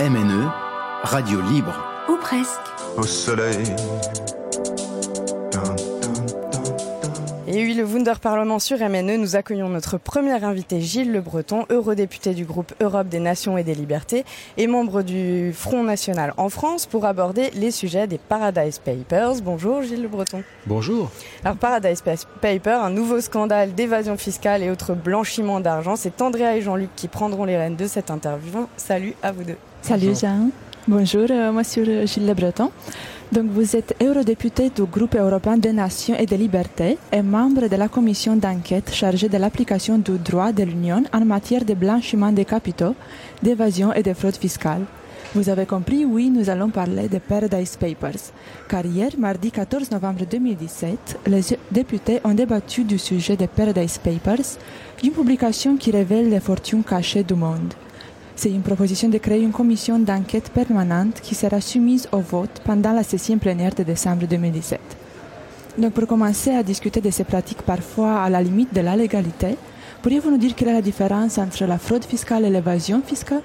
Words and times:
MNE, 0.00 0.48
radio 1.02 1.42
libre. 1.42 1.74
Ou 2.08 2.16
presque. 2.16 2.58
Au 2.96 3.02
soleil. 3.02 3.58
Et 7.46 7.64
oui, 7.64 7.74
le 7.74 7.84
Wunder 7.84 8.14
Parlement 8.18 8.58
sur 8.58 8.78
MNE, 8.78 9.18
nous 9.18 9.36
accueillons 9.36 9.68
notre 9.68 9.98
premier 9.98 10.42
invité 10.42 10.80
Gilles 10.80 11.12
Le 11.12 11.20
Breton, 11.20 11.66
eurodéputé 11.68 12.32
du 12.32 12.46
groupe 12.46 12.72
Europe 12.80 13.08
des 13.08 13.20
Nations 13.20 13.58
et 13.58 13.62
des 13.62 13.74
Libertés 13.74 14.24
et 14.56 14.66
membre 14.66 15.02
du 15.02 15.52
Front 15.52 15.82
National 15.82 16.32
en 16.38 16.48
France 16.48 16.86
pour 16.86 17.04
aborder 17.04 17.50
les 17.50 17.70
sujets 17.70 18.06
des 18.06 18.16
Paradise 18.16 18.78
Papers. 18.78 19.42
Bonjour 19.42 19.82
Gilles 19.82 20.00
Le 20.00 20.08
Breton. 20.08 20.42
Bonjour. 20.64 21.10
Alors 21.44 21.58
Paradise 21.58 22.02
Papers, 22.40 22.82
un 22.82 22.90
nouveau 22.90 23.20
scandale 23.20 23.74
d'évasion 23.74 24.16
fiscale 24.16 24.62
et 24.62 24.70
autres 24.70 24.94
blanchiments 24.94 25.60
d'argent. 25.60 25.94
C'est 25.94 26.22
Andrea 26.22 26.56
et 26.56 26.62
Jean-Luc 26.62 26.88
qui 26.96 27.06
prendront 27.06 27.44
les 27.44 27.58
rênes 27.58 27.76
de 27.76 27.86
cette 27.86 28.10
interview. 28.10 28.66
Salut 28.78 29.12
à 29.22 29.32
vous 29.32 29.44
deux. 29.44 29.58
Salut 29.82 30.14
Jean. 30.14 30.50
Bonjour, 30.86 31.26
euh, 31.30 31.50
monsieur 31.52 32.06
Gilles 32.06 32.26
Le 32.26 32.34
Breton. 32.34 32.70
Donc 33.32 33.46
vous 33.46 33.74
êtes 33.74 33.96
eurodéputé 34.02 34.70
du 34.70 34.82
groupe 34.84 35.14
européen 35.14 35.56
des 35.56 35.72
nations 35.72 36.16
et 36.16 36.26
des 36.26 36.36
libertés 36.36 36.98
et 37.12 37.22
membre 37.22 37.66
de 37.66 37.76
la 37.76 37.88
commission 37.88 38.36
d'enquête 38.36 38.92
chargée 38.92 39.28
de 39.28 39.38
l'application 39.38 39.98
du 39.98 40.18
droit 40.18 40.52
de 40.52 40.64
l'Union 40.64 41.02
en 41.12 41.24
matière 41.24 41.64
de 41.64 41.74
blanchiment 41.74 42.30
des 42.30 42.44
capitaux, 42.44 42.94
d'évasion 43.42 43.92
et 43.92 44.02
de 44.02 44.12
fraude 44.12 44.36
fiscale. 44.36 44.82
Vous 45.34 45.48
avez 45.48 45.64
compris, 45.64 46.04
oui, 46.04 46.28
nous 46.28 46.50
allons 46.50 46.70
parler 46.70 47.08
des 47.08 47.20
Paradise 47.20 47.76
Papers. 47.76 48.32
Car 48.68 48.84
hier, 48.84 49.10
mardi 49.16 49.50
14 49.50 49.90
novembre 49.92 50.24
2017, 50.30 51.20
les 51.26 51.40
députés 51.70 52.20
ont 52.24 52.34
débattu 52.34 52.84
du 52.84 52.98
sujet 52.98 53.36
des 53.36 53.46
Paradise 53.46 53.98
Papers, 53.98 54.58
une 55.02 55.12
publication 55.12 55.76
qui 55.76 55.90
révèle 55.90 56.28
les 56.28 56.40
fortunes 56.40 56.84
cachées 56.84 57.22
du 57.22 57.34
monde. 57.34 57.74
C'est 58.42 58.50
une 58.50 58.62
proposition 58.62 59.10
de 59.10 59.18
créer 59.18 59.42
une 59.42 59.52
commission 59.52 59.98
d'enquête 59.98 60.48
permanente 60.48 61.20
qui 61.20 61.34
sera 61.34 61.60
soumise 61.60 62.08
au 62.10 62.20
vote 62.20 62.62
pendant 62.64 62.94
la 62.94 63.02
session 63.02 63.36
plénière 63.36 63.74
de 63.74 63.82
décembre 63.82 64.26
2017. 64.26 64.80
Donc 65.76 65.92
pour 65.92 66.06
commencer 66.06 66.48
à 66.52 66.62
discuter 66.62 67.02
de 67.02 67.10
ces 67.10 67.24
pratiques 67.24 67.60
parfois 67.60 68.22
à 68.22 68.30
la 68.30 68.42
limite 68.42 68.72
de 68.72 68.80
la 68.80 68.96
légalité, 68.96 69.56
pourriez-vous 70.00 70.30
nous 70.30 70.38
dire 70.38 70.54
quelle 70.54 70.68
est 70.68 70.72
la 70.72 70.80
différence 70.80 71.36
entre 71.36 71.66
la 71.66 71.76
fraude 71.76 72.06
fiscale 72.06 72.46
et 72.46 72.48
l'évasion 72.48 73.02
fiscale? 73.02 73.42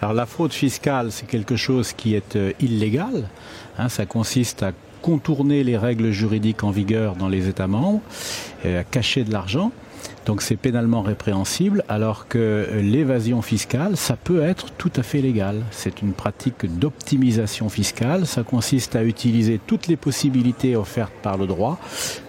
Alors 0.00 0.14
la 0.14 0.26
fraude 0.26 0.52
fiscale, 0.52 1.12
c'est 1.12 1.28
quelque 1.28 1.54
chose 1.54 1.92
qui 1.92 2.16
est 2.16 2.34
euh, 2.34 2.50
illégal. 2.58 3.28
Hein, 3.78 3.88
ça 3.88 4.04
consiste 4.04 4.64
à 4.64 4.72
contourner 5.00 5.62
les 5.62 5.76
règles 5.76 6.10
juridiques 6.10 6.64
en 6.64 6.72
vigueur 6.72 7.14
dans 7.14 7.28
les 7.28 7.46
États 7.46 7.68
membres, 7.68 8.00
et 8.64 8.78
à 8.78 8.82
cacher 8.82 9.22
de 9.22 9.30
l'argent. 9.30 9.70
Donc 10.26 10.42
c'est 10.42 10.56
pénalement 10.56 11.02
répréhensible, 11.02 11.84
alors 11.88 12.28
que 12.28 12.68
l'évasion 12.80 13.40
fiscale, 13.40 13.96
ça 13.96 14.16
peut 14.16 14.42
être 14.42 14.70
tout 14.72 14.92
à 14.96 15.02
fait 15.02 15.20
légal. 15.20 15.62
C'est 15.70 16.02
une 16.02 16.12
pratique 16.12 16.78
d'optimisation 16.78 17.68
fiscale. 17.68 18.26
Ça 18.26 18.42
consiste 18.42 18.94
à 18.96 19.04
utiliser 19.04 19.58
toutes 19.66 19.86
les 19.86 19.96
possibilités 19.96 20.76
offertes 20.76 21.14
par 21.22 21.38
le 21.38 21.46
droit 21.46 21.78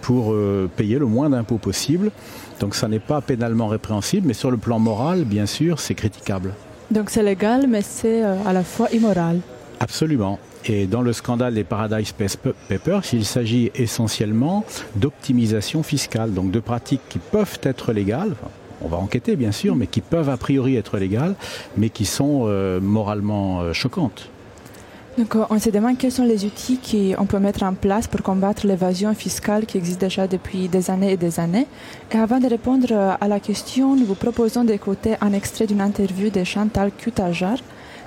pour 0.00 0.32
euh, 0.32 0.70
payer 0.74 0.98
le 0.98 1.06
moins 1.06 1.30
d'impôts 1.30 1.58
possible. 1.58 2.10
Donc 2.58 2.74
ça 2.74 2.88
n'est 2.88 3.00
pas 3.00 3.20
pénalement 3.20 3.68
répréhensible, 3.68 4.26
mais 4.26 4.34
sur 4.34 4.50
le 4.50 4.56
plan 4.56 4.78
moral, 4.78 5.24
bien 5.24 5.46
sûr, 5.46 5.80
c'est 5.80 5.94
critiquable. 5.94 6.54
Donc 6.90 7.10
c'est 7.10 7.22
légal, 7.22 7.66
mais 7.68 7.82
c'est 7.82 8.24
euh, 8.24 8.34
à 8.46 8.52
la 8.52 8.64
fois 8.64 8.88
immoral. 8.92 9.40
Absolument. 9.78 10.38
Et 10.66 10.86
dans 10.86 11.02
le 11.02 11.12
scandale 11.12 11.54
des 11.54 11.64
Paradise 11.64 12.12
Papers, 12.12 13.02
il 13.12 13.24
s'agit 13.24 13.70
essentiellement 13.74 14.64
d'optimisation 14.96 15.82
fiscale, 15.82 16.34
donc 16.34 16.50
de 16.50 16.60
pratiques 16.60 17.00
qui 17.08 17.18
peuvent 17.18 17.58
être 17.62 17.92
légales, 17.92 18.34
on 18.82 18.88
va 18.88 18.96
enquêter 18.96 19.36
bien 19.36 19.52
sûr, 19.52 19.76
mais 19.76 19.86
qui 19.86 20.00
peuvent 20.00 20.28
a 20.28 20.36
priori 20.36 20.76
être 20.76 20.98
légales, 20.98 21.34
mais 21.76 21.90
qui 21.90 22.06
sont 22.06 22.44
euh, 22.44 22.80
moralement 22.80 23.60
euh, 23.60 23.72
choquantes. 23.72 24.28
Donc 25.18 25.36
on 25.50 25.58
se 25.58 25.70
demande 25.70 25.98
quels 25.98 26.12
sont 26.12 26.24
les 26.24 26.44
outils 26.44 26.78
qu'on 26.78 27.26
peut 27.26 27.40
mettre 27.40 27.64
en 27.64 27.74
place 27.74 28.06
pour 28.06 28.22
combattre 28.22 28.66
l'évasion 28.66 29.12
fiscale 29.12 29.66
qui 29.66 29.76
existe 29.76 30.00
déjà 30.00 30.26
depuis 30.26 30.68
des 30.68 30.90
années 30.90 31.12
et 31.12 31.16
des 31.16 31.40
années. 31.40 31.66
Et 32.12 32.16
avant 32.16 32.38
de 32.38 32.46
répondre 32.46 32.92
à 33.20 33.28
la 33.28 33.40
question, 33.40 33.96
nous 33.96 34.06
vous 34.06 34.14
proposons 34.14 34.64
d'écouter 34.64 35.16
un 35.20 35.32
extrait 35.32 35.66
d'une 35.66 35.80
interview 35.80 36.30
de 36.30 36.44
Chantal 36.44 36.92
Kutajar, 36.96 37.58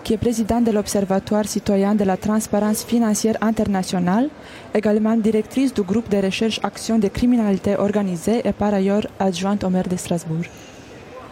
qui 0.03 0.13
est 0.13 0.17
présidente 0.17 0.65
de 0.65 0.71
l'Observatoire 0.71 1.45
citoyen 1.47 1.95
de 1.95 2.03
la 2.03 2.17
transparence 2.17 2.83
financière 2.83 3.37
internationale, 3.41 4.29
également 4.75 5.15
directrice 5.15 5.73
du 5.73 5.81
groupe 5.81 6.09
de 6.09 6.17
recherche 6.17 6.59
Action 6.63 6.99
des 6.99 7.09
criminalités 7.09 7.77
organisées 7.77 8.41
et 8.43 8.51
par 8.51 8.73
ailleurs 8.73 9.07
adjointe 9.19 9.63
au 9.63 9.69
maire 9.69 9.87
de 9.87 9.95
Strasbourg. 9.95 10.45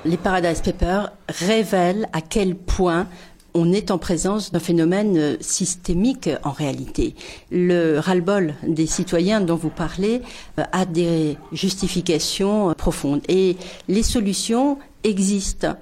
Les 0.05 0.17
Paradise 0.17 0.61
Papers 0.61 1.11
révèlent 1.27 2.07
à 2.13 2.21
quel 2.21 2.55
point 2.55 3.07
on 3.53 3.73
est 3.73 3.91
en 3.91 3.97
présence 3.97 4.51
d'un 4.53 4.59
phénomène 4.59 5.37
systémique 5.41 6.29
en 6.43 6.51
réalité. 6.51 7.15
Le 7.51 7.99
ras-le-bol 7.99 8.55
des 8.65 8.87
citoyens 8.87 9.41
dont 9.41 9.57
vous 9.57 9.69
parlez 9.69 10.21
euh, 10.57 10.63
a 10.71 10.85
des 10.85 11.37
justifications 11.51 12.73
profondes 12.75 13.21
et 13.27 13.57
les 13.89 14.03
solutions 14.03 14.77
existent. 15.03 15.75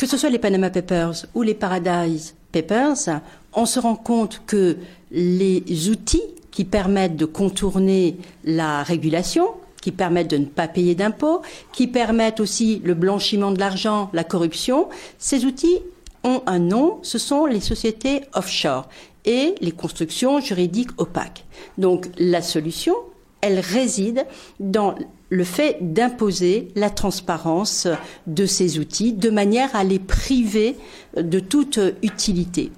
Que 0.00 0.06
ce 0.06 0.16
soit 0.16 0.30
les 0.30 0.38
Panama 0.38 0.70
Papers 0.70 1.26
ou 1.34 1.42
les 1.42 1.52
Paradise 1.52 2.34
Papers, 2.52 3.20
on 3.52 3.66
se 3.66 3.78
rend 3.78 3.96
compte 3.96 4.40
que 4.46 4.78
les 5.10 5.90
outils 5.90 6.22
qui 6.50 6.64
permettent 6.64 7.16
de 7.16 7.26
contourner 7.26 8.16
la 8.42 8.82
régulation, 8.82 9.48
qui 9.82 9.92
permettent 9.92 10.30
de 10.30 10.38
ne 10.38 10.46
pas 10.46 10.68
payer 10.68 10.94
d'impôts, 10.94 11.42
qui 11.74 11.86
permettent 11.86 12.40
aussi 12.40 12.80
le 12.82 12.94
blanchiment 12.94 13.50
de 13.50 13.58
l'argent, 13.58 14.08
la 14.14 14.24
corruption, 14.24 14.88
ces 15.18 15.44
outils 15.44 15.80
ont 16.24 16.42
un 16.46 16.60
nom, 16.60 16.98
ce 17.02 17.18
sont 17.18 17.44
les 17.44 17.60
sociétés 17.60 18.22
offshore 18.32 18.88
et 19.26 19.54
les 19.60 19.72
constructions 19.72 20.40
juridiques 20.40 20.98
opaques. 20.98 21.44
Donc 21.76 22.08
la 22.16 22.40
solution, 22.40 22.94
elle 23.42 23.60
réside 23.60 24.26
dans 24.60 24.94
le 25.30 25.44
fait 25.44 25.78
d'imposer 25.80 26.68
la 26.74 26.90
transparence 26.90 27.86
de 28.26 28.46
ces 28.46 28.78
outils 28.78 29.12
de 29.12 29.30
manière 29.30 29.74
à 29.74 29.84
les 29.84 30.00
priver 30.00 30.76
de 31.16 31.40
toute 31.40 31.78
utilité. 32.02 32.70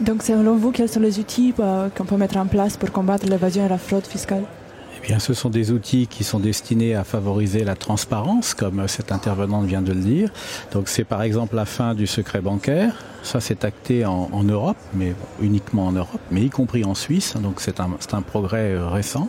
Donc 0.00 0.22
selon 0.22 0.56
vous, 0.56 0.70
quels 0.70 0.88
sont 0.88 1.00
les 1.00 1.18
outils 1.18 1.52
euh, 1.58 1.88
qu'on 1.90 2.04
peut 2.04 2.16
mettre 2.16 2.38
en 2.38 2.46
place 2.46 2.76
pour 2.76 2.90
combattre 2.90 3.26
l'évasion 3.26 3.66
et 3.66 3.68
la 3.68 3.76
fraude 3.76 4.06
fiscale 4.06 4.44
eh 5.02 5.06
bien, 5.06 5.18
ce 5.18 5.32
sont 5.32 5.48
des 5.48 5.70
outils 5.70 6.06
qui 6.06 6.24
sont 6.24 6.40
destinés 6.40 6.94
à 6.94 7.04
favoriser 7.04 7.64
la 7.64 7.74
transparence, 7.74 8.52
comme 8.52 8.86
cet 8.86 9.12
intervenant 9.12 9.62
vient 9.62 9.80
de 9.80 9.92
le 9.92 10.00
dire. 10.00 10.30
Donc, 10.72 10.88
c'est 10.88 11.04
par 11.04 11.22
exemple 11.22 11.56
la 11.56 11.64
fin 11.64 11.94
du 11.94 12.06
secret 12.06 12.42
bancaire. 12.42 13.02
Ça, 13.22 13.40
c'est 13.40 13.64
acté 13.64 14.04
en, 14.04 14.28
en, 14.32 14.44
Europe, 14.44 14.76
mais 14.94 15.14
uniquement 15.40 15.86
en 15.86 15.92
Europe, 15.92 16.20
mais 16.30 16.42
y 16.42 16.50
compris 16.50 16.84
en 16.84 16.94
Suisse. 16.94 17.34
Donc, 17.36 17.60
c'est 17.60 17.80
un, 17.80 17.90
un, 18.12 18.22
progrès 18.22 18.74
euh, 18.74 18.88
récent. 18.88 19.28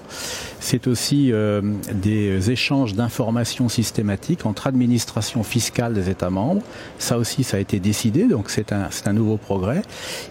C'est 0.59 0.87
aussi 0.87 1.31
euh, 1.31 1.61
des 1.93 2.51
échanges 2.51 2.93
d'informations 2.93 3.69
systématiques 3.69 4.45
entre 4.45 4.67
administrations 4.67 5.43
fiscales 5.43 5.93
des 5.93 6.09
États 6.09 6.29
membres. 6.29 6.61
Ça 6.97 7.17
aussi, 7.17 7.43
ça 7.43 7.57
a 7.57 7.59
été 7.59 7.79
décidé, 7.79 8.27
donc 8.27 8.49
c'est 8.49 8.71
un, 8.71 8.89
un 9.05 9.13
nouveau 9.13 9.37
progrès. 9.37 9.81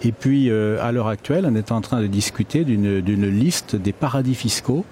Et 0.02 0.12
puis, 0.12 0.50
euh, 0.50 0.78
à 0.82 0.92
l'heure 0.92 1.08
actuelle, 1.08 1.46
on 1.48 1.54
est 1.54 1.72
en 1.72 1.80
train 1.80 2.00
de 2.00 2.06
discuter 2.06 2.64
d'une 2.64 3.26
liste 3.26 3.76
des 3.76 3.92
paradis 3.92 4.34
fiscaux 4.34 4.84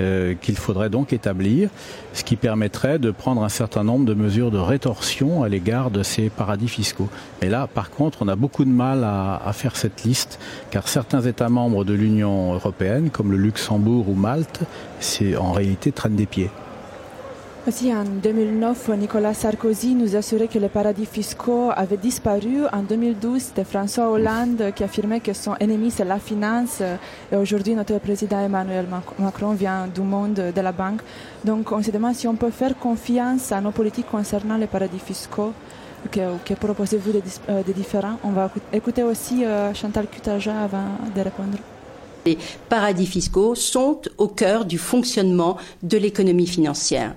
euh, 0.00 0.34
qu'il 0.40 0.56
faudrait 0.56 0.90
donc 0.90 1.12
établir, 1.12 1.70
ce 2.12 2.24
qui 2.24 2.36
permettrait 2.36 2.98
de 2.98 3.10
prendre 3.10 3.42
un 3.44 3.48
certain 3.48 3.84
nombre 3.84 4.04
de 4.04 4.14
mesures 4.14 4.50
de 4.50 4.58
rétorsion 4.58 5.42
à 5.42 5.48
l'égard 5.48 5.90
de 5.90 6.02
ces 6.02 6.30
paradis 6.30 6.68
fiscaux. 6.68 7.08
Et 7.42 7.48
là, 7.48 7.68
par 7.72 7.90
contre, 7.90 8.18
on 8.22 8.28
a 8.28 8.36
beaucoup 8.36 8.64
de 8.64 8.70
mal 8.70 9.04
à, 9.04 9.36
à 9.36 9.52
faire 9.52 9.76
cette 9.76 10.04
liste, 10.04 10.38
car 10.70 10.88
certains 10.88 11.22
États 11.22 11.48
membres 11.48 11.84
de 11.84 11.94
l'Union 11.94 12.54
européenne, 12.54 13.10
comme 13.10 13.30
le 13.30 13.38
Luxembourg 13.38 14.08
ou 14.08 14.14
Malte, 14.14 14.60
c'est 15.00 15.36
en 15.36 15.52
réalité 15.52 15.92
traînent 15.92 16.16
des 16.16 16.26
pieds. 16.26 16.50
Aussi, 17.66 17.94
en 17.94 18.04
2009, 18.04 18.90
Nicolas 18.98 19.32
Sarkozy 19.32 19.94
nous 19.94 20.16
assurait 20.16 20.48
que 20.48 20.58
les 20.58 20.68
paradis 20.68 21.06
fiscaux 21.06 21.70
avaient 21.74 21.96
disparu. 21.96 22.66
En 22.70 22.82
2012, 22.82 23.40
c'était 23.40 23.64
François 23.64 24.10
Hollande 24.10 24.70
qui 24.76 24.84
affirmait 24.84 25.20
que 25.20 25.32
son 25.32 25.54
ennemi, 25.58 25.90
c'est 25.90 26.04
la 26.04 26.18
finance. 26.18 26.82
Et 27.32 27.36
aujourd'hui, 27.36 27.74
notre 27.74 27.96
président 28.00 28.38
Emmanuel 28.38 28.84
Macron 29.18 29.52
vient 29.54 29.86
du 29.86 30.02
monde 30.02 30.34
de 30.54 30.60
la 30.60 30.72
banque. 30.72 31.00
Donc, 31.42 31.72
on 31.72 31.82
se 31.82 31.90
demande 31.90 32.14
si 32.14 32.28
on 32.28 32.36
peut 32.36 32.50
faire 32.50 32.76
confiance 32.78 33.50
à 33.50 33.62
nos 33.62 33.70
politiques 33.70 34.10
concernant 34.10 34.58
les 34.58 34.66
paradis 34.66 34.98
fiscaux. 34.98 35.54
Que, 36.12 36.54
proposez-vous 36.60 37.12
de, 37.12 37.22
euh, 37.48 37.62
différents 37.74 38.18
On 38.24 38.32
va 38.32 38.50
écouter 38.74 39.04
aussi 39.04 39.42
euh, 39.42 39.72
Chantal 39.72 40.06
Cutaja 40.08 40.54
avant 40.64 40.84
de 41.16 41.20
répondre. 41.22 41.56
Les 42.26 42.36
paradis 42.68 43.06
fiscaux 43.06 43.54
sont 43.54 44.02
au 44.18 44.28
cœur 44.28 44.66
du 44.66 44.76
fonctionnement 44.76 45.56
de 45.82 45.96
l'économie 45.96 46.46
financière. 46.46 47.14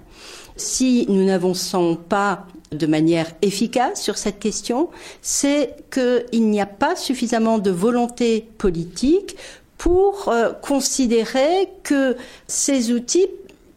Si 0.58 1.06
nous 1.08 1.24
n'avançons 1.24 1.96
pas 1.96 2.48
de 2.72 2.86
manière 2.86 3.32
efficace 3.42 4.02
sur 4.02 4.18
cette 4.18 4.40
question, 4.40 4.90
c'est 5.22 5.76
qu'il 5.92 6.50
n'y 6.50 6.60
a 6.60 6.66
pas 6.66 6.96
suffisamment 6.96 7.60
de 7.60 7.72
volonté 7.72 8.48
politique 8.58 9.38
pour 9.78 10.30
euh, 10.30 10.52
considérer 10.54 11.70
que 11.84 12.18
ces 12.48 12.92
outils 12.92 13.28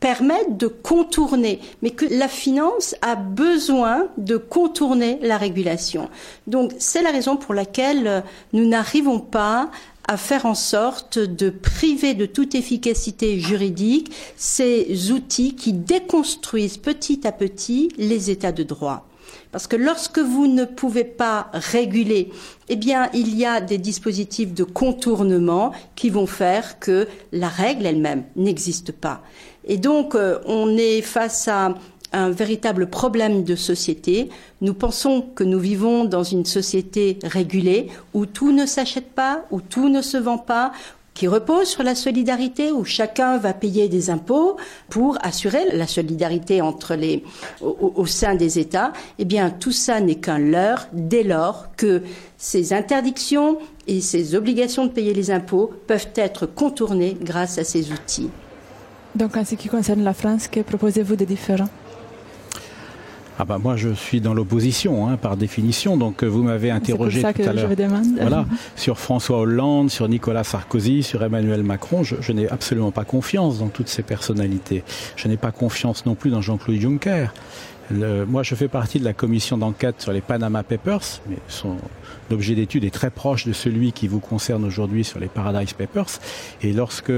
permettent 0.01 0.57
de 0.57 0.67
contourner, 0.67 1.61
mais 1.83 1.91
que 1.91 2.07
la 2.07 2.27
finance 2.27 2.97
a 3.03 3.17
besoin 3.17 4.09
de 4.17 4.39
contourner 4.39 5.19
la 5.21 5.37
régulation. 5.37 6.09
Donc 6.47 6.73
c'est 6.79 7.03
la 7.03 7.11
raison 7.11 7.37
pour 7.37 7.53
laquelle 7.53 8.25
nous 8.55 8.67
n'arrivons 8.67 9.21
pas 9.21 9.71
à 10.11 10.17
faire 10.17 10.45
en 10.45 10.57
sorte 10.57 11.21
de 11.21 11.51
priver 11.51 12.15
de 12.15 12.27
toute 12.27 12.57
efficacité 12.57 13.39
juridique 13.39 14.11
ces 14.35 15.13
outils 15.13 15.55
qui 15.55 15.73
déconstruisent 15.73 16.79
petit 16.79 17.25
à 17.29 17.31
petit 17.31 17.93
les 17.97 18.29
états 18.29 18.51
de 18.51 18.65
droit. 18.65 19.07
Parce 19.53 19.69
que 19.69 19.77
lorsque 19.77 20.19
vous 20.19 20.49
ne 20.49 20.65
pouvez 20.65 21.05
pas 21.05 21.49
réguler, 21.53 22.33
eh 22.69 22.75
bien, 22.75 23.09
il 23.15 23.39
y 23.39 23.47
a 23.47 23.61
des 23.61 23.79
dispositifs 23.79 24.53
de 24.53 24.65
contournement 24.65 25.71
qui 25.95 26.11
vont 26.11 26.27
faire 26.27 26.81
que 26.81 27.07
la 27.31 27.49
règle 27.49 27.87
elle-même 27.87 28.25
n'existe 28.35 28.91
pas. 28.91 29.23
Et 29.65 29.77
donc, 29.77 30.17
euh, 30.17 30.41
on 30.45 30.77
est 30.77 31.03
face 31.03 31.47
à 31.47 31.75
un 32.13 32.31
véritable 32.31 32.89
problème 32.89 33.45
de 33.45 33.55
société. 33.55 34.31
Nous 34.61 34.75
pensons 34.75 35.23
que 35.35 35.45
nous 35.45 35.59
vivons 35.59 36.05
dans 36.05 36.25
une 36.25 36.45
société 36.45 37.19
régulée 37.23 37.89
où 38.15 38.27
tout 38.27 38.53
ne 38.53 38.67
s'achète 38.67 39.13
pas, 39.13 39.45
où 39.51 39.61
tout 39.61 39.89
ne 39.89 40.03
se 40.03 40.17
vend 40.17 40.39
pas, 40.39 40.73
qui 41.15 41.29
repose 41.29 41.69
sur 41.69 41.83
la 41.83 41.95
solidarité, 41.95 42.73
où 42.73 42.85
chacun 42.85 43.37
va 43.37 43.53
payer 43.53 43.89
des 43.89 44.11
impôts 44.11 44.57
pour 44.89 45.19
assurer 45.23 45.77
la 45.77 45.87
solidarité 45.87 46.63
entre 46.63 46.95
les, 46.95 47.25
au, 47.61 48.07
sein 48.07 48.35
des 48.35 48.59
États, 48.59 48.93
eh 49.19 49.25
bien, 49.25 49.51
tout 49.51 49.73
ça 49.73 50.01
n'est 50.01 50.15
qu'un 50.15 50.39
leurre 50.39 50.87
dès 50.93 51.23
lors 51.23 51.69
que 51.77 52.03
ces 52.39 52.73
interdictions 52.73 53.59
et 53.87 54.01
ces 54.01 54.35
obligations 54.35 54.87
de 54.87 54.93
payer 54.93 55.13
les 55.13 55.31
impôts 55.31 55.71
peuvent 55.87 56.09
être 56.15 56.47
contournées 56.47 57.17
grâce 57.21 57.59
à 57.59 57.65
ces 57.65 57.93
outils. 57.93 58.31
Donc, 59.15 59.37
en 59.37 59.45
ce 59.45 59.57
qui 59.57 59.69
concerne 59.69 60.05
la 60.05 60.15
France, 60.15 60.49
que 60.49 60.61
proposez-vous 60.61 61.17
de 61.17 61.25
différent? 61.25 61.69
Ah 63.41 63.47
bah 63.47 63.57
moi 63.59 63.75
je 63.75 63.89
suis 63.95 64.21
dans 64.21 64.35
l'opposition 64.35 65.09
hein, 65.09 65.17
par 65.17 65.39
définition. 65.39 65.97
Donc 65.97 66.23
euh, 66.23 66.27
vous 66.27 66.43
m'avez 66.43 66.71
interrogé 66.71 67.23
tout 67.23 67.27
à 67.43 67.53
l'heure. 67.55 67.71
voilà. 68.21 68.45
Sur 68.77 68.99
François 68.99 69.39
Hollande 69.39 69.91
sur 69.91 70.09
Nicolas 70.09 70.45
Sarkozy 70.45 71.03
sur 71.03 71.23
Emmanuel 71.23 71.63
Macron 71.63 72.03
je, 72.03 72.17
je 72.21 72.33
n'ai 72.33 72.49
absolument 72.51 72.91
pas 72.91 73.05
confiance 73.05 73.59
dans 73.59 73.69
toutes 73.69 73.89
ces 73.89 74.03
personnalités. 74.03 74.85
Je 75.17 75.27
n'ai 75.29 75.39
pas 75.39 75.53
confiance 75.53 76.05
non 76.05 76.15
plus 76.15 76.31
dans 76.31 76.43
Jean-Claude 76.43 76.79
Juncker 76.79 77.33
moi 77.91 78.43
je 78.43 78.55
fais 78.55 78.69
partie 78.69 79.01
de 79.01 79.05
la 79.05 79.13
commission 79.13 79.59
d'enquête 79.59 80.01
sur 80.01 80.13
les 80.13 80.21
Panama 80.21 80.63
Papers 80.63 81.21
mais 81.29 81.37
son 81.49 81.77
l'objet 82.31 82.55
d'étude 82.55 82.85
est 82.85 82.95
très 82.95 83.11
proche 83.11 83.45
de 83.45 83.53
celui 83.53 83.93
qui 83.93 84.07
vous 84.09 84.21
concerne 84.21 84.65
aujourd'hui 84.65 85.05
sur 85.05 85.19
les 85.19 85.27
Paradise 85.27 85.73
Papers. 85.73 86.21
Et 86.63 86.73
lorsque 86.73 87.13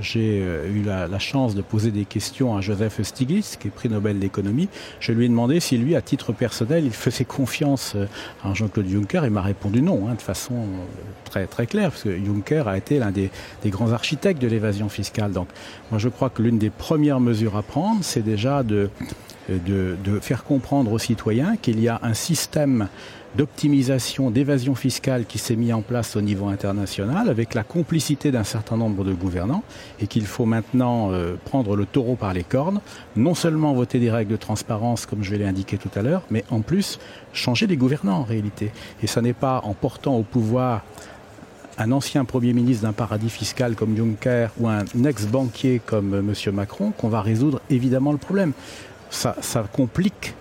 j'ai 0.00 0.40
euh, 0.42 0.68
eu 0.72 0.82
la, 0.82 1.18
chance 1.18 1.54
de 1.54 1.62
poser 1.62 1.90
des 1.90 2.04
questions 2.04 2.56
à 2.56 2.60
Joseph 2.60 3.02
Stiglitz, 3.02 3.56
qui 3.56 3.68
est 3.68 3.70
prix 3.70 3.88
Nobel 3.88 4.18
d'économie, 4.18 4.68
je 5.00 5.12
lui 5.12 5.26
ai 5.26 5.28
demandé 5.28 5.58
si 5.58 5.76
lui, 5.76 5.96
à 5.96 6.02
titre 6.02 6.32
personnel, 6.32 6.84
il 6.84 6.92
faisait 6.92 7.24
confiance 7.24 7.94
euh, 7.96 8.06
à 8.44 8.54
Jean-Claude 8.54 8.88
Juncker. 8.88 9.22
Il 9.24 9.30
m'a 9.30 9.42
répondu 9.42 9.82
non, 9.82 10.08
hein, 10.08 10.14
de 10.14 10.22
façon 10.22 10.54
euh, 10.54 10.84
très 11.24 11.46
très 11.46 11.66
claire, 11.66 11.90
parce 11.90 12.04
que 12.04 12.16
Juncker 12.16 12.68
a 12.68 12.76
été 12.76 12.98
l'un 12.98 13.10
des 13.10 13.30
grands 13.66 13.92
architectes 13.92 14.40
de 14.40 14.48
l'évasion 14.48 14.88
fiscale. 14.88 15.32
Donc, 15.32 15.48
moi, 15.90 15.98
je 15.98 16.08
crois 16.08 16.30
que 16.30 16.42
l'une 16.42 16.58
des 16.58 16.70
premières 16.70 17.20
mesures 17.20 17.56
à 17.56 17.62
prendre, 17.62 18.04
c'est 18.04 18.22
déjà 18.22 18.62
de, 18.62 18.90
de, 19.48 19.96
faire 20.20 20.44
comprendre 20.44 20.92
aux 20.92 20.98
citoyens 20.98 21.56
qu'il 21.56 21.80
y 21.80 21.88
a 21.88 22.00
un 22.02 22.14
système 22.14 22.88
d'optimisation, 23.36 24.30
d'évasion 24.30 24.76
fiscale 24.76 25.24
qui 25.26 25.38
s'est 25.38 25.56
mis 25.56 25.72
en 25.72 25.82
place 25.82 26.14
au 26.14 26.20
niveau 26.20 26.46
international 26.46 27.28
avec 27.28 27.54
la 27.54 27.64
complicité 27.64 28.30
d'un 28.30 28.44
certain 28.44 28.76
nombre 28.76 29.02
de 29.02 29.12
gouvernants 29.12 29.64
et 30.00 30.06
qu'il 30.06 30.24
faut 30.24 30.44
maintenant 30.44 31.10
euh, 31.10 31.34
prendre 31.44 31.74
le 31.74 31.84
taureau 31.84 32.14
par 32.14 32.32
les 32.32 32.44
cornes, 32.44 32.80
non 33.16 33.34
seulement 33.34 33.74
voter 33.74 33.98
des 33.98 34.10
règles 34.10 34.30
de 34.30 34.36
transparence 34.36 35.04
comme 35.04 35.24
je 35.24 35.32
vais 35.32 35.38
l'indiquer 35.38 35.78
tout 35.78 35.90
à 35.96 36.02
l'heure, 36.02 36.22
mais 36.30 36.44
en 36.50 36.60
plus 36.60 37.00
changer 37.32 37.66
les 37.66 37.76
gouvernants 37.76 38.18
en 38.18 38.24
réalité. 38.24 38.70
Et 39.02 39.08
ce 39.08 39.18
n'est 39.18 39.32
pas 39.32 39.62
en 39.64 39.74
portant 39.74 40.14
au 40.16 40.22
pouvoir 40.22 40.84
un 41.78 41.92
ancien 41.92 42.24
Premier 42.24 42.52
ministre 42.52 42.84
d'un 42.84 42.92
paradis 42.92 43.30
fiscal 43.30 43.74
comme 43.74 43.96
Juncker 43.96 44.48
ou 44.58 44.68
un 44.68 44.84
ex-banquier 45.04 45.80
comme 45.84 46.14
M. 46.14 46.54
Macron 46.54 46.92
qu'on 46.92 47.08
va 47.08 47.20
résoudre 47.20 47.60
évidemment 47.70 48.12
le 48.12 48.18
problème. 48.18 48.52
Ça, 49.14 49.64
complique 49.72 50.34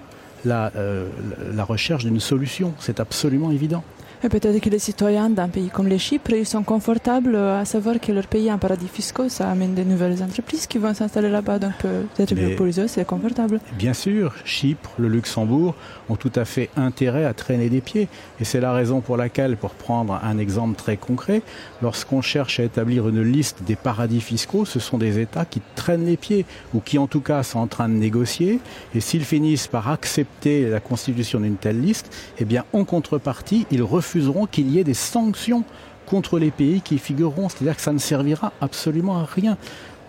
euh, 0.45 1.07
la 1.53 1.63
recherche 1.63 2.03
d'une 2.03 2.19
solution. 2.19 2.73
C'est 2.79 2.99
absolument 2.99 3.51
évident. 3.51 3.83
Et 4.25 4.29
peut-être 4.29 4.57
que 4.61 4.69
les 4.69 4.79
citoyens 4.79 5.29
d'un 5.29 5.49
pays 5.49 5.67
comme 5.67 5.89
les 5.89 5.97
Chypre, 5.97 6.31
ils 6.31 6.45
sont 6.45 6.63
confortables 6.63 7.35
à 7.35 7.65
savoir 7.65 7.99
que 7.99 8.13
leur 8.13 8.25
pays 8.27 8.47
est 8.47 8.51
un 8.51 8.57
paradis 8.57 8.87
fiscal, 8.87 9.29
ça 9.29 9.49
amène 9.49 9.73
de 9.73 9.83
nouvelles 9.83 10.23
entreprises 10.23 10.65
qui 10.65 10.77
vont 10.77 10.93
s'installer 10.93 11.29
là-bas, 11.29 11.59
donc 11.59 11.73
peut-être 11.81 12.33
que 12.33 12.55
pour 12.55 12.65
eux 12.65 12.87
c'est 12.87 13.05
confortable. 13.05 13.59
Bien 13.77 13.93
sûr, 13.93 14.33
Chypre, 14.45 14.91
le 14.97 15.09
Luxembourg 15.09 15.75
ont 16.07 16.15
tout 16.15 16.31
à 16.35 16.45
fait 16.45 16.69
intérêt 16.77 17.25
à 17.25 17.33
traîner 17.33 17.67
des 17.67 17.81
pieds. 17.81 18.07
Et 18.39 18.45
c'est 18.45 18.61
la 18.61 18.71
raison 18.71 19.01
pour 19.01 19.17
laquelle, 19.17 19.57
pour 19.57 19.71
prendre 19.71 20.17
un 20.23 20.37
exemple 20.37 20.77
très 20.77 20.95
concret, 20.95 21.41
lorsqu'on 21.81 22.21
cherche 22.21 22.61
à 22.61 22.63
établir 22.63 23.09
une 23.09 23.23
liste 23.23 23.63
des 23.63 23.75
paradis 23.75 24.21
fiscaux, 24.21 24.63
ce 24.63 24.79
sont 24.79 24.97
des 24.97 25.19
États 25.19 25.43
qui 25.43 25.61
traînent 25.75 26.05
les 26.05 26.17
pieds, 26.17 26.45
ou 26.73 26.79
qui 26.79 26.97
en 26.97 27.07
tout 27.07 27.19
cas 27.19 27.43
sont 27.43 27.59
en 27.59 27.67
train 27.67 27.89
de 27.89 27.95
négocier, 27.95 28.61
et 28.95 29.01
s'ils 29.01 29.25
finissent 29.25 29.67
par 29.67 29.89
accepter 29.89 30.69
la 30.69 30.79
constitution 30.79 31.41
d'une 31.41 31.57
telle 31.57 31.81
liste, 31.81 32.09
eh 32.39 32.45
bien 32.45 32.63
en 32.71 32.85
contrepartie, 32.85 33.67
ils 33.69 33.83
refusent 33.83 34.12
refuseront 34.13 34.45
qu'il 34.45 34.69
y 34.71 34.79
ait 34.79 34.83
des 34.83 34.93
sanctions 34.93 35.63
contre 36.05 36.37
les 36.39 36.51
pays 36.51 36.81
qui 36.81 36.97
figureront, 36.97 37.49
c'est-à-dire 37.49 37.75
que 37.75 37.81
ça 37.81 37.93
ne 37.93 37.97
servira 37.97 38.51
absolument 38.61 39.17
à 39.19 39.25
rien. 39.25 39.57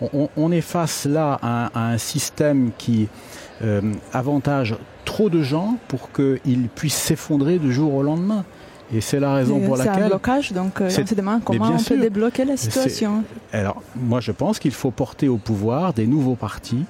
On, 0.01 0.27
on 0.35 0.51
est 0.51 0.61
face 0.61 1.05
là 1.05 1.39
à, 1.41 1.67
à 1.73 1.91
un 1.93 1.97
système 1.97 2.71
qui 2.77 3.07
euh, 3.63 3.81
avantage 4.11 4.75
trop 5.05 5.29
de 5.29 5.41
gens 5.41 5.77
pour 5.87 6.11
qu'ils 6.11 6.67
puissent 6.67 6.95
s'effondrer 6.95 7.59
du 7.59 7.71
jour 7.73 7.93
au 7.93 8.03
lendemain. 8.03 8.43
Et 8.93 9.01
c'est 9.01 9.19
la 9.19 9.33
raison 9.33 9.59
pour 9.61 9.77
laquelle. 9.77 9.95
C'est 9.95 10.01
un 10.01 10.07
blocage, 10.09 10.51
donc 10.51 10.81
euh, 10.81 10.87
on 10.87 11.07
se 11.07 11.15
demande 11.15 11.43
comment 11.43 11.71
on 11.73 11.79
sûr, 11.79 11.95
peut 11.95 12.01
débloquer 12.01 12.45
la 12.45 12.57
situation. 12.57 13.23
Alors, 13.59 13.81
moi 13.95 14.19
je 14.19 14.33
pense 14.33 14.59
qu'il 14.59 14.73
faut 14.73 14.91
porter 14.91 15.29
au 15.29 15.37
pouvoir 15.37 15.93
des 15.93 16.07
nouveaux 16.07 16.35
partis 16.35 16.83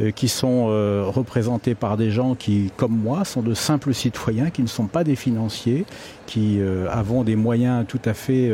euh, 0.00 0.10
qui 0.10 0.28
sont 0.28 0.68
euh, 0.68 1.04
représentés 1.06 1.74
par 1.74 1.98
des 1.98 2.10
gens 2.10 2.34
qui, 2.34 2.72
comme 2.78 2.96
moi, 2.96 3.26
sont 3.26 3.42
de 3.42 3.52
simples 3.52 3.92
citoyens, 3.92 4.48
qui 4.48 4.62
ne 4.62 4.68
sont 4.68 4.86
pas 4.86 5.04
des 5.04 5.16
financiers, 5.16 5.84
qui 6.24 6.60
euh, 6.60 6.86
avons 6.90 7.24
des 7.24 7.36
moyens 7.36 7.84
tout 7.86 8.00
à 8.06 8.14
fait 8.14 8.50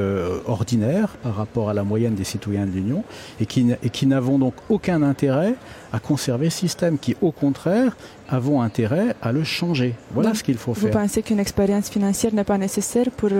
ordinaires 0.46 1.10
par 1.22 1.36
rapport 1.36 1.70
à 1.70 1.74
la 1.74 1.84
moyenne 1.84 2.14
des 2.14 2.24
citoyens 2.24 2.66
de 2.66 2.72
l'Union 2.72 3.04
et 3.40 3.46
qui, 3.46 3.66
et 3.82 3.90
qui 3.90 4.06
n'avons 4.06 4.38
donc 4.38 4.54
aucun 4.68 5.02
intérêt 5.02 5.54
à 5.92 6.00
conserver 6.00 6.50
ce 6.50 6.58
système, 6.58 6.98
qui 6.98 7.14
au 7.22 7.30
contraire 7.30 7.96
avons 8.28 8.62
intérêt 8.62 9.14
à 9.22 9.30
le 9.30 9.44
changer. 9.44 9.94
Voilà 10.12 10.30
donc, 10.30 10.38
ce 10.38 10.42
qu'il 10.42 10.56
faut 10.56 10.74
faire. 10.74 10.90
Vous 10.90 10.98
pensez 10.98 11.22
qu'une 11.22 11.38
expérience 11.38 11.88
financière 11.88 12.34
n'est 12.34 12.42
pas 12.42 12.58
nécessaire 12.58 13.10
pour... 13.16 13.30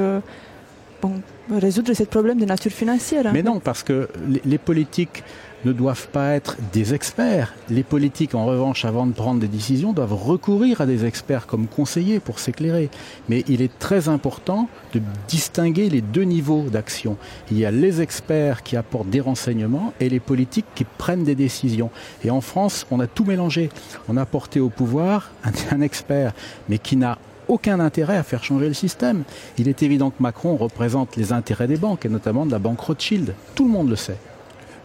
Résoudre 1.50 1.92
ce 1.92 2.04
problème 2.04 2.38
de 2.38 2.46
nature 2.46 2.72
financière. 2.72 3.30
Mais 3.32 3.42
non, 3.42 3.60
parce 3.60 3.82
que 3.82 4.08
les, 4.44 4.58
politiques 4.58 5.22
ne 5.66 5.72
doivent 5.72 6.08
pas 6.08 6.30
être 6.30 6.56
des 6.72 6.94
experts. 6.94 7.52
Les 7.68 7.82
politiques, 7.82 8.34
en 8.34 8.46
revanche, 8.46 8.86
avant 8.86 9.06
de 9.06 9.12
prendre 9.12 9.40
des 9.40 9.48
décisions, 9.48 9.92
doivent 9.92 10.14
recourir 10.14 10.80
à 10.80 10.86
des 10.86 11.04
experts 11.04 11.46
comme 11.46 11.66
conseillers 11.66 12.18
pour 12.18 12.38
s'éclairer. 12.38 12.88
Mais 13.28 13.44
il 13.46 13.60
est 13.60 13.78
très 13.78 14.08
important 14.08 14.68
de 14.94 15.02
distinguer 15.28 15.90
les 15.90 16.00
deux 16.00 16.22
niveaux 16.22 16.62
d'action. 16.62 17.18
Il 17.50 17.58
y 17.58 17.66
a 17.66 17.70
les 17.70 18.00
experts 18.00 18.62
qui 18.62 18.76
apportent 18.76 19.10
des 19.10 19.20
renseignements 19.20 19.92
et 20.00 20.08
les 20.08 20.20
politiques 20.20 20.66
qui 20.74 20.84
prennent 20.84 21.24
des 21.24 21.34
décisions. 21.34 21.90
Et 22.24 22.30
en 22.30 22.40
France, 22.40 22.86
on 22.90 23.00
a 23.00 23.06
tout 23.06 23.24
mélangé. 23.24 23.68
On 24.08 24.16
a 24.16 24.24
porté 24.24 24.60
au 24.60 24.70
pouvoir 24.70 25.30
un 25.70 25.82
expert, 25.82 26.32
mais 26.70 26.78
qui 26.78 26.96
n'a 26.96 27.18
aucun 27.48 27.80
intérêt 27.80 28.16
à 28.16 28.22
faire 28.22 28.44
changer 28.44 28.68
le 28.68 28.74
système. 28.74 29.24
Il 29.58 29.68
est 29.68 29.82
évident 29.82 30.10
que 30.10 30.22
Macron 30.22 30.56
représente 30.56 31.16
les 31.16 31.32
intérêts 31.32 31.68
des 31.68 31.76
banques, 31.76 32.04
et 32.04 32.08
notamment 32.08 32.46
de 32.46 32.52
la 32.52 32.58
banque 32.58 32.80
Rothschild. 32.80 33.34
Tout 33.54 33.64
le 33.64 33.70
monde 33.70 33.90
le 33.90 33.96
sait. 33.96 34.18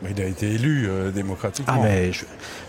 Il 0.07 0.21
a 0.21 0.25
été 0.25 0.53
élu 0.53 0.87
euh, 0.87 1.11
démocratiquement. 1.11 1.73
Ah 1.77 1.81
mais 1.83 2.11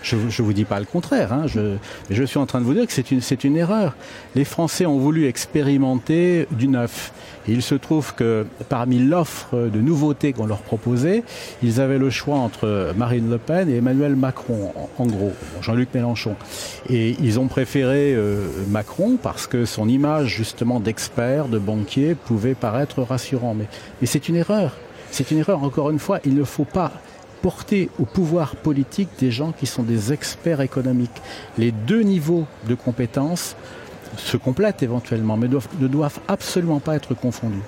je 0.03 0.17
ne 0.17 0.43
vous 0.43 0.53
dis 0.53 0.65
pas 0.65 0.81
le 0.81 0.87
contraire. 0.87 1.33
Hein. 1.33 1.47
Je, 1.47 1.77
je 2.11 2.25
suis 2.25 2.39
en 2.39 2.47
train 2.47 2.61
de 2.61 2.65
vous 2.65 2.75
dire 2.75 2.87
que 2.87 2.93
c'est 2.93 3.11
une, 3.13 3.21
une 3.45 3.57
erreur. 3.57 3.95
Les 4.35 4.45
Français 4.45 4.85
ont 4.87 4.99
voulu 4.99 5.27
expérimenter 5.27 6.49
du 6.51 6.67
neuf. 6.67 7.13
Et 7.49 7.53
il 7.53 7.63
se 7.63 7.75
trouve 7.75 8.15
que 8.15 8.47
parmi 8.69 8.99
l'offre 8.99 9.57
de 9.57 9.81
nouveautés 9.81 10.33
qu'on 10.33 10.47
leur 10.47 10.61
proposait, 10.61 11.23
ils 11.63 11.81
avaient 11.81 11.99
le 11.99 12.11
choix 12.11 12.37
entre 12.37 12.93
Marine 12.97 13.31
Le 13.31 13.39
Pen 13.39 13.71
et 13.71 13.77
Emmanuel 13.77 14.15
Macron, 14.17 14.73
en, 14.77 15.03
en 15.03 15.07
gros, 15.07 15.33
Jean-Luc 15.63 15.89
Mélenchon. 15.95 16.35
Et 16.89 17.17
ils 17.21 17.39
ont 17.41 17.47
préféré 17.47 18.13
euh, 18.15 18.47
Macron 18.69 19.17
parce 19.23 19.47
que 19.47 19.65
son 19.65 19.89
image 19.89 20.29
justement 20.29 20.81
d'expert, 20.81 21.49
de 21.49 21.59
banquier, 21.59 22.15
pouvait 22.15 22.55
paraître 22.55 23.03
rassurant. 23.03 23.55
Mais, 23.55 23.67
mais 24.01 24.07
c'est 24.07 24.29
une 24.29 24.37
erreur. 24.37 24.77
C'est 25.11 25.31
une 25.31 25.39
erreur. 25.39 25.63
Encore 25.65 25.91
une 25.91 25.99
fois, 25.99 26.21
il 26.25 26.35
ne 26.35 26.45
faut 26.45 26.65
pas 26.65 26.93
porter 27.43 27.91
au 27.99 28.05
pouvoir 28.05 28.57
politique 28.57 29.09
des 29.19 29.31
gens 29.31 29.53
qui 29.53 29.67
sont 29.67 29.83
des 29.83 30.13
experts 30.13 30.61
économiques. 30.61 31.23
Les 31.59 31.73
deux 31.73 32.03
niveaux 32.03 32.47
de 32.69 32.75
compétences 32.75 33.57
se 34.17 34.37
complètent 34.37 34.83
éventuellement, 34.83 35.37
mais 35.37 35.49
ne 35.49 35.89
doivent 35.89 36.21
absolument 36.29 36.81
pas 36.81 36.97
être 36.97 37.15
confondus. 37.15 37.63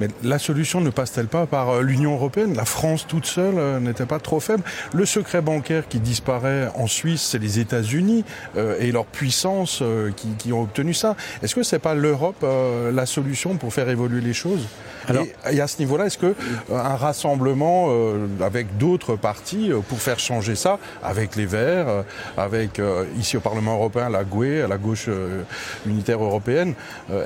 Mais 0.00 0.08
la 0.22 0.38
solution 0.38 0.80
ne 0.80 0.90
passe-t-elle 0.90 1.26
pas 1.26 1.46
par 1.46 1.70
euh, 1.70 1.82
l'Union 1.82 2.14
européenne? 2.14 2.54
La 2.54 2.64
France 2.64 3.06
toute 3.06 3.26
seule 3.26 3.54
euh, 3.58 3.80
n'était 3.80 4.06
pas 4.06 4.18
trop 4.18 4.40
faible. 4.40 4.62
Le 4.92 5.04
secret 5.04 5.42
bancaire 5.42 5.88
qui 5.88 6.00
disparaît 6.00 6.68
en 6.74 6.86
Suisse, 6.86 7.22
c'est 7.22 7.38
les 7.38 7.58
États-Unis 7.58 8.24
euh, 8.56 8.76
et 8.80 8.92
leur 8.92 9.06
puissance 9.06 9.82
qui, 10.16 10.28
qui, 10.38 10.52
ont 10.52 10.62
obtenu 10.62 10.94
ça. 10.94 11.16
Est-ce 11.42 11.54
que 11.54 11.62
c'est 11.62 11.78
pas 11.78 11.94
l'Europe 11.94 12.44
la 12.92 13.06
solution 13.06 13.56
pour 13.56 13.72
faire 13.72 13.88
évoluer 13.88 14.20
les 14.20 14.32
choses? 14.32 14.66
Alors, 15.08 15.26
et, 15.50 15.56
et, 15.56 15.60
à 15.60 15.66
ce 15.66 15.78
niveau-là, 15.78 16.06
est-ce 16.06 16.18
que 16.18 16.34
un 16.72 16.96
rassemblement 16.96 17.88
avec 18.40 18.78
d'autres 18.78 19.16
partis 19.16 19.70
pour 19.88 20.00
faire 20.00 20.18
changer 20.18 20.54
ça, 20.54 20.78
avec 21.02 21.36
les 21.36 21.46
Verts, 21.46 22.04
avec 22.36 22.80
ici 23.18 23.36
au 23.36 23.40
Parlement 23.40 23.74
européen 23.74 24.08
la 24.08 24.24
GUE, 24.24 24.66
la 24.68 24.78
gauche 24.78 25.08
unitaire 25.86 26.22
européenne, 26.22 26.74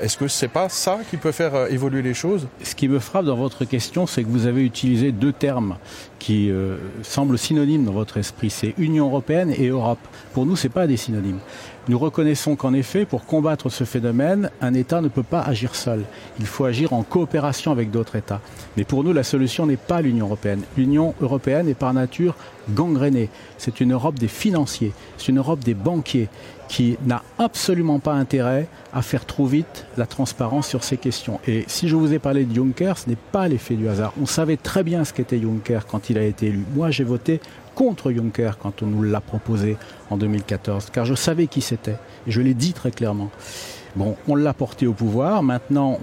est-ce 0.01 0.17
que 0.17 0.27
c'est 0.27 0.49
pas 0.49 0.69
ça 0.69 0.99
qui 1.09 1.17
peut 1.17 1.31
faire 1.31 1.71
évoluer 1.71 2.01
les 2.01 2.13
choses? 2.13 2.47
Ce 2.61 2.75
qui 2.75 2.87
me 2.87 2.99
frappe 2.99 3.25
dans 3.25 3.37
votre 3.37 3.63
question, 3.63 4.05
c'est 4.05 4.23
que 4.23 4.29
vous 4.29 4.45
avez 4.45 4.63
utilisé 4.63 5.11
deux 5.11 5.31
termes 5.31 5.77
qui 6.19 6.51
euh, 6.51 6.77
semblent 7.03 7.37
synonymes 7.37 7.85
dans 7.85 7.93
votre 7.93 8.17
esprit. 8.17 8.49
C'est 8.49 8.73
Union 8.77 9.07
européenne 9.07 9.53
et 9.57 9.67
Europe. 9.67 9.99
Pour 10.33 10.45
nous, 10.45 10.55
ce 10.55 10.67
pas 10.67 10.85
des 10.85 10.97
synonymes. 10.97 11.39
Nous 11.87 11.97
reconnaissons 11.97 12.55
qu'en 12.55 12.73
effet, 12.73 13.05
pour 13.05 13.25
combattre 13.25 13.69
ce 13.69 13.83
phénomène, 13.83 14.51
un 14.61 14.73
État 14.73 15.01
ne 15.01 15.07
peut 15.07 15.23
pas 15.23 15.41
agir 15.41 15.73
seul. 15.73 16.03
Il 16.39 16.45
faut 16.45 16.65
agir 16.65 16.93
en 16.93 17.03
coopération 17.03 17.71
avec 17.71 17.89
d'autres 17.89 18.15
États. 18.15 18.41
Mais 18.77 18.83
pour 18.83 19.03
nous, 19.03 19.13
la 19.13 19.23
solution 19.23 19.65
n'est 19.65 19.77
pas 19.77 20.01
l'Union 20.01 20.25
européenne. 20.27 20.61
L'Union 20.77 21.15
européenne 21.21 21.67
est 21.67 21.73
par 21.73 21.93
nature 21.93 22.35
gangrénée. 22.69 23.29
C'est 23.57 23.79
une 23.81 23.93
Europe 23.93 24.19
des 24.19 24.27
financiers, 24.27 24.91
c'est 25.17 25.29
une 25.29 25.39
Europe 25.39 25.61
des 25.61 25.73
banquiers 25.73 26.29
qui 26.69 26.97
n'a 27.05 27.23
absolument 27.39 27.99
pas 27.99 28.13
intérêt 28.13 28.67
à 28.93 29.01
faire 29.01 29.25
trop 29.25 29.45
vite 29.45 29.87
la 29.97 30.05
transparence 30.05 30.67
sur 30.67 30.83
ces 30.83 30.97
questions. 30.97 31.39
Et 31.47 31.65
si 31.67 31.89
je 31.89 31.95
vous 31.95 32.13
ai 32.13 32.19
parlé 32.19 32.45
de 32.45 32.55
Juncker, 32.55 32.93
ce 32.95 33.09
n'est 33.09 33.17
pas 33.17 33.47
l'effet 33.47 33.73
du 33.73 33.89
hasard. 33.89 34.13
On 34.21 34.27
savait 34.27 34.55
très 34.55 34.83
bien 34.83 35.03
ce 35.03 35.11
qu'était 35.11 35.41
Juncker 35.41 35.79
quand 35.89 36.09
il 36.11 36.17
a 36.17 36.23
été 36.23 36.47
élu. 36.47 36.63
Moi, 36.75 36.91
j'ai 36.91 37.03
voté 37.03 37.41
contre 37.73 38.11
Juncker 38.11 38.51
quand 38.61 38.83
on 38.83 38.85
nous 38.85 39.03
l'a 39.03 39.19
proposé 39.19 39.77
en 40.11 40.17
2014, 40.17 40.91
car 40.93 41.05
je 41.05 41.15
savais 41.15 41.47
qui 41.47 41.61
c'était. 41.61 41.97
Et 42.27 42.31
je 42.31 42.39
l'ai 42.39 42.53
dit 42.53 42.73
très 42.73 42.91
clairement. 42.91 43.31
Bon, 43.95 44.15
on 44.27 44.35
l'a 44.35 44.53
porté 44.53 44.85
au 44.85 44.93
pouvoir. 44.93 45.41
Maintenant, 45.41 45.97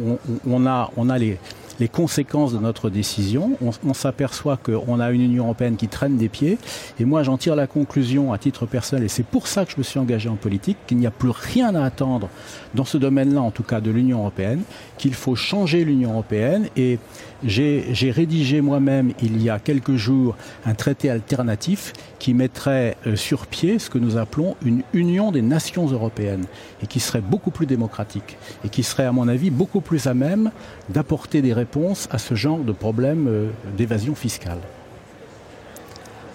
on, 0.47 0.67
a, 0.67 0.91
on 0.97 1.09
a 1.09 1.19
les, 1.19 1.39
les 1.81 1.89
conséquences 1.89 2.53
de 2.53 2.59
notre 2.59 2.91
décision. 2.91 3.57
On, 3.61 3.95
s'aperçoit 3.95 4.57
qu'on 4.57 5.01
a 5.01 5.11
une 5.11 5.23
Union 5.23 5.45
européenne 5.45 5.77
qui 5.77 5.89
traîne 5.89 6.17
des 6.17 6.29
pieds. 6.29 6.59
Et 7.01 7.05
moi, 7.05 7.23
j'en 7.23 7.39
tire 7.39 7.57
la 7.57 7.67
conclusion 7.67 8.33
à 8.33 8.39
titre 8.39 8.67
personnel, 8.67 9.05
et 9.05 9.09
c'est 9.09 9.27
pour 9.27 9.47
ça 9.47 9.65
que 9.65 9.73
je 9.73 9.79
me 9.79 9.83
suis 9.83 9.99
engagé 9.99 10.29
en 10.29 10.37
politique, 10.37 10.77
qu'il 10.87 10.99
n'y 10.99 11.07
a 11.07 11.11
plus 11.11 11.31
rien 11.31 11.75
à 11.75 11.85
attendre 11.85 12.29
dans 12.75 12.85
ce 12.85 12.99
domaine-là, 12.99 13.41
en 13.41 13.51
tout 13.51 13.63
cas 13.63 13.81
de 13.81 13.91
l'Union 13.91 14.19
européenne, 14.19 14.63
qu'il 14.99 15.15
faut 15.15 15.37
changer 15.37 15.85
l'Union 15.85 16.13
européenne. 16.13 16.69
Et 16.77 16.99
j'ai 17.45 18.11
rédigé 18.11 18.61
moi-même, 18.61 19.13
il 19.23 19.43
y 19.43 19.51
a 19.51 19.59
quelques 19.59 19.97
jours, 19.97 20.37
un 20.65 20.75
traité 20.75 21.11
alternatif 21.11 21.93
qui 22.19 22.33
mettrait 22.33 22.97
euh, 23.07 23.15
sur 23.15 23.47
pied 23.47 23.79
ce 23.79 23.91
que 23.91 23.99
nous 23.99 24.17
appelons 24.17 24.57
une 24.65 24.83
Union 24.95 25.33
des 25.33 25.43
nations 25.43 25.87
européennes, 25.87 26.47
et 26.83 26.87
qui 26.87 26.99
serait 26.99 27.21
beaucoup 27.21 27.51
plus 27.51 27.67
démocratique, 27.67 28.39
et 28.65 28.71
qui 28.71 28.83
serait, 28.83 29.05
à 29.05 29.13
mon 29.13 29.29
avis, 29.29 29.51
beaucoup 29.51 29.83
plus 29.83 30.07
à 30.07 30.15
même 30.15 30.51
d'apporter 30.89 31.43
des 31.43 31.53
réponses 31.53 31.67
réponse 31.67 32.09
à 32.13 32.19
ce 32.19 32.35
genre 32.35 32.61
de 32.61 32.73
problème 32.73 33.27
euh, 33.29 33.51
d'évasion 33.77 34.15
fiscale. 34.15 34.61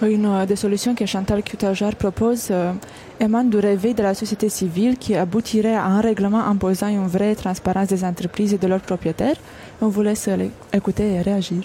Une 0.01 0.25
euh, 0.25 0.46
des 0.48 0.55
solutions 0.55 0.96
que 0.96 1.05
Chantal 1.05 1.43
Cutajar 1.43 1.96
propose 1.96 2.48
euh, 2.50 2.74
émane 3.20 3.50
du 3.50 3.58
réveil 3.58 3.93
de 3.93 4.01
la 4.01 4.15
société 4.15 4.50
civile 4.50 4.98
qui 4.98 5.15
aboutirait 5.15 5.75
à 5.75 5.86
un 5.86 6.01
règlement 6.01 6.43
imposant 6.43 6.88
une 6.88 7.08
vraie 7.08 7.36
transparence 7.36 7.89
des 7.89 8.03
entreprises 8.03 8.53
et 8.53 8.58
de 8.58 8.67
leurs 8.67 8.81
propriétaires. 8.81 9.38
On 9.79 9.89
vous 9.89 10.01
laisse 10.01 10.27
écouter 10.74 11.13
et 11.13 11.22
réagir. 11.22 11.63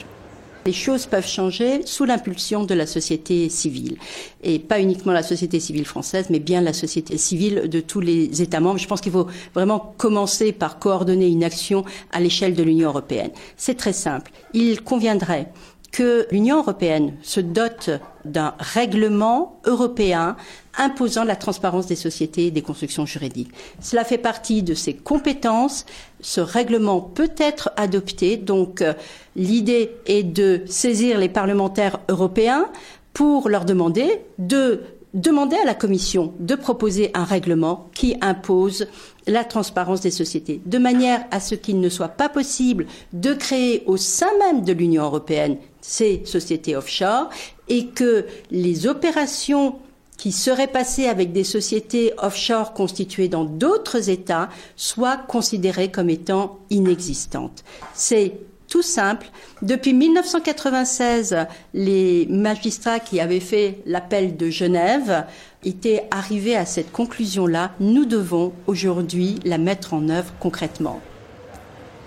Les 0.66 0.72
choses 0.72 1.06
peuvent 1.06 1.26
changer 1.28 1.86
sous 1.86 2.04
l'impulsion 2.04 2.64
de 2.64 2.74
la 2.74 2.86
société 2.86 3.48
civile. 3.48 3.98
Et 4.42 4.58
pas 4.58 4.80
uniquement 4.80 5.12
la 5.12 5.22
société 5.22 5.60
civile 5.60 5.84
française, 5.84 6.26
mais 6.28 6.40
bien 6.40 6.60
la 6.60 6.72
société 6.72 7.16
civile 7.18 7.68
de 7.70 7.78
tous 7.78 8.00
les 8.00 8.42
États 8.42 8.58
membres. 8.58 8.80
Je 8.80 8.88
pense 8.88 9.00
qu'il 9.00 9.12
faut 9.12 9.28
vraiment 9.54 9.94
commencer 9.96 10.50
par 10.50 10.80
coordonner 10.80 11.28
une 11.28 11.44
action 11.44 11.84
à 12.10 12.18
l'échelle 12.18 12.54
de 12.54 12.64
l'Union 12.64 12.88
européenne. 12.88 13.30
C'est 13.56 13.76
très 13.76 13.92
simple. 13.92 14.32
Il 14.54 14.82
conviendrait 14.82 15.52
que 15.96 16.26
l'Union 16.30 16.58
européenne 16.58 17.14
se 17.22 17.40
dote 17.40 17.88
d'un 18.26 18.52
règlement 18.58 19.58
européen 19.64 20.36
imposant 20.76 21.24
la 21.24 21.36
transparence 21.36 21.86
des 21.86 21.96
sociétés 21.96 22.48
et 22.48 22.50
des 22.50 22.60
constructions 22.60 23.06
juridiques. 23.06 23.48
Cela 23.80 24.04
fait 24.04 24.18
partie 24.18 24.62
de 24.62 24.74
ses 24.74 24.92
compétences. 24.92 25.86
Ce 26.20 26.42
règlement 26.42 27.00
peut 27.00 27.32
être 27.38 27.70
adopté. 27.78 28.36
Donc, 28.36 28.82
euh, 28.82 28.92
l'idée 29.36 29.92
est 30.04 30.22
de 30.22 30.64
saisir 30.66 31.18
les 31.18 31.30
parlementaires 31.30 31.98
européens 32.10 32.66
pour 33.14 33.48
leur 33.48 33.64
demander 33.64 34.20
de 34.38 34.82
demander 35.16 35.56
à 35.56 35.64
la 35.64 35.75
Commission 35.75 36.35
de 36.38 36.54
proposer 36.54 37.11
un 37.14 37.25
règlement 37.25 37.88
qui 37.94 38.16
impose 38.20 38.87
la 39.26 39.44
transparence 39.44 40.02
des 40.02 40.11
sociétés, 40.11 40.61
de 40.66 40.78
manière 40.78 41.25
à 41.30 41.40
ce 41.40 41.54
qu'il 41.54 41.80
ne 41.80 41.88
soit 41.88 42.08
pas 42.08 42.28
possible 42.28 42.87
de 43.12 43.32
créer 43.32 43.82
au 43.87 43.96
sein 43.96 44.30
même 44.38 44.62
de 44.62 44.73
l'Union 44.73 45.04
européenne 45.04 45.56
ces 45.80 46.23
sociétés 46.26 46.76
offshore 46.76 47.30
et 47.68 47.87
que 47.87 48.26
les 48.50 48.87
opérations 48.87 49.76
qui 50.18 50.32
seraient 50.32 50.66
passées 50.66 51.06
avec 51.06 51.32
des 51.32 51.44
sociétés 51.44 52.12
offshore 52.18 52.75
constituées 52.75 53.28
dans 53.28 53.44
d'autres 53.44 54.11
États 54.11 54.49
soient 54.76 55.16
considérées 55.16 55.90
comme 55.90 56.11
étant 56.11 56.58
inexistantes. 56.70 57.64
C'est 57.94 58.35
tout 58.76 58.83
simple. 58.83 59.28
Depuis 59.62 59.95
1996, 59.95 61.35
les 61.73 62.26
magistrats 62.28 63.00
qui 63.00 63.21
avaient 63.21 63.40
fait 63.40 63.78
l'appel 63.87 64.37
de 64.37 64.50
Genève 64.50 65.25
étaient 65.64 66.04
arrivés 66.11 66.56
à 66.56 66.66
cette 66.66 66.92
conclusion-là. 66.92 67.71
Nous 67.80 68.04
devons 68.04 68.52
aujourd'hui 68.66 69.40
la 69.47 69.56
mettre 69.56 69.95
en 69.95 70.11
œuvre 70.11 70.30
concrètement. 70.40 71.00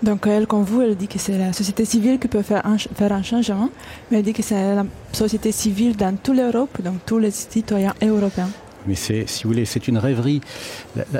Donc 0.03 0.27
elle, 0.27 0.45
comme 0.45 0.61
vous, 0.61 0.83
elle 0.83 0.95
dit 0.95 1.07
que 1.07 1.17
c'est 1.17 1.39
la 1.39 1.53
société 1.53 1.85
civile 1.85 2.19
qui 2.19 2.27
peut 2.27 2.43
faire 2.43 2.63
un, 2.67 2.77
faire 2.77 3.13
un 3.13 3.23
changement, 3.23 3.71
mais 4.11 4.19
elle 4.19 4.23
dit 4.23 4.33
que 4.33 4.43
c'est 4.43 4.75
la 4.75 4.85
société 5.11 5.51
civile 5.51 5.97
dans 5.97 6.15
toute 6.17 6.37
l'Europe, 6.37 6.79
donc 6.83 6.97
tous 7.03 7.17
les 7.17 7.31
citoyens 7.31 7.95
européens. 8.03 8.51
Mais 8.87 8.95
c'est, 8.95 9.27
si 9.27 9.43
vous 9.43 9.49
voulez, 9.49 9.65
c'est 9.65 9.87
une 9.87 9.97
rêverie. 9.97 10.41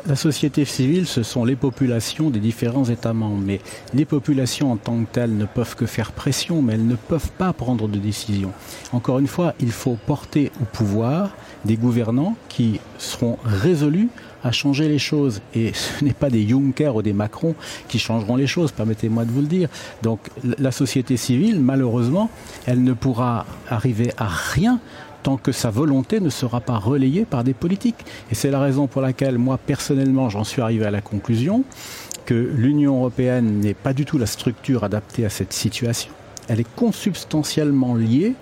La, 0.05 0.15
société 0.15 0.65
civile, 0.65 1.05
ce 1.07 1.23
sont 1.23 1.45
les 1.45 1.55
populations 1.55 2.29
des 2.29 2.39
différents 2.39 2.85
États 2.85 3.13
membres. 3.13 3.41
Mais 3.45 3.59
les 3.93 4.05
populations 4.05 4.71
en 4.71 4.77
tant 4.77 5.03
que 5.03 5.11
telles 5.11 5.35
ne 5.35 5.45
peuvent 5.45 5.75
que 5.75 5.85
faire 5.85 6.11
pression, 6.11 6.61
mais 6.61 6.73
elles 6.73 6.87
ne 6.87 6.95
peuvent 6.95 7.31
pas 7.37 7.53
prendre 7.53 7.87
de 7.87 7.99
décision. 7.99 8.51
Encore 8.91 9.19
une 9.19 9.27
fois, 9.27 9.53
il 9.59 9.71
faut 9.71 9.97
porter 10.05 10.51
au 10.61 10.65
pouvoir 10.65 11.35
des 11.65 11.75
gouvernants 11.75 12.35
qui 12.47 12.79
seront 12.97 13.37
résolus 13.43 14.09
à 14.43 14.51
changer 14.51 14.87
les 14.87 14.99
choses. 14.99 15.41
Et 15.53 15.73
ce 15.73 16.03
n'est 16.03 16.13
pas 16.13 16.29
des 16.29 16.47
Juncker 16.47 16.95
ou 16.95 17.01
des 17.01 17.13
Macron 17.13 17.55
qui 17.87 17.99
changeront 17.99 18.35
les 18.35 18.47
choses, 18.47 18.71
permettez-moi 18.71 19.25
de 19.25 19.31
vous 19.31 19.41
le 19.41 19.47
dire. 19.47 19.69
Donc 20.01 20.19
la 20.43 20.71
société 20.71 21.17
civile, 21.17 21.59
malheureusement, 21.59 22.29
elle 22.65 22.83
ne 22.83 22.93
pourra 22.93 23.45
arriver 23.69 24.11
à 24.17 24.27
rien 24.27 24.79
tant 25.23 25.37
que 25.37 25.51
sa 25.51 25.69
volonté 25.69 26.19
ne 26.19 26.29
sera 26.29 26.61
pas 26.61 26.77
relayée 26.77 27.25
par 27.25 27.43
des 27.43 27.53
politiques. 27.53 28.05
Et 28.31 28.35
c'est 28.35 28.51
la 28.51 28.59
raison 28.59 28.87
pour 28.87 29.01
laquelle 29.01 29.37
moi, 29.37 29.57
personnellement, 29.57 30.29
j'en 30.29 30.43
suis 30.43 30.61
arrivé 30.61 30.85
à 30.85 30.91
la 30.91 31.01
conclusion 31.01 31.63
que 32.25 32.33
l'Union 32.33 32.97
européenne 32.97 33.59
n'est 33.59 33.73
pas 33.73 33.93
du 33.93 34.05
tout 34.05 34.17
la 34.17 34.27
structure 34.27 34.83
adaptée 34.83 35.25
à 35.25 35.29
cette 35.29 35.53
situation. 35.53 36.11
Elle 36.47 36.59
est 36.59 36.75
consubstantiellement 36.75 37.95
liée 37.95 38.35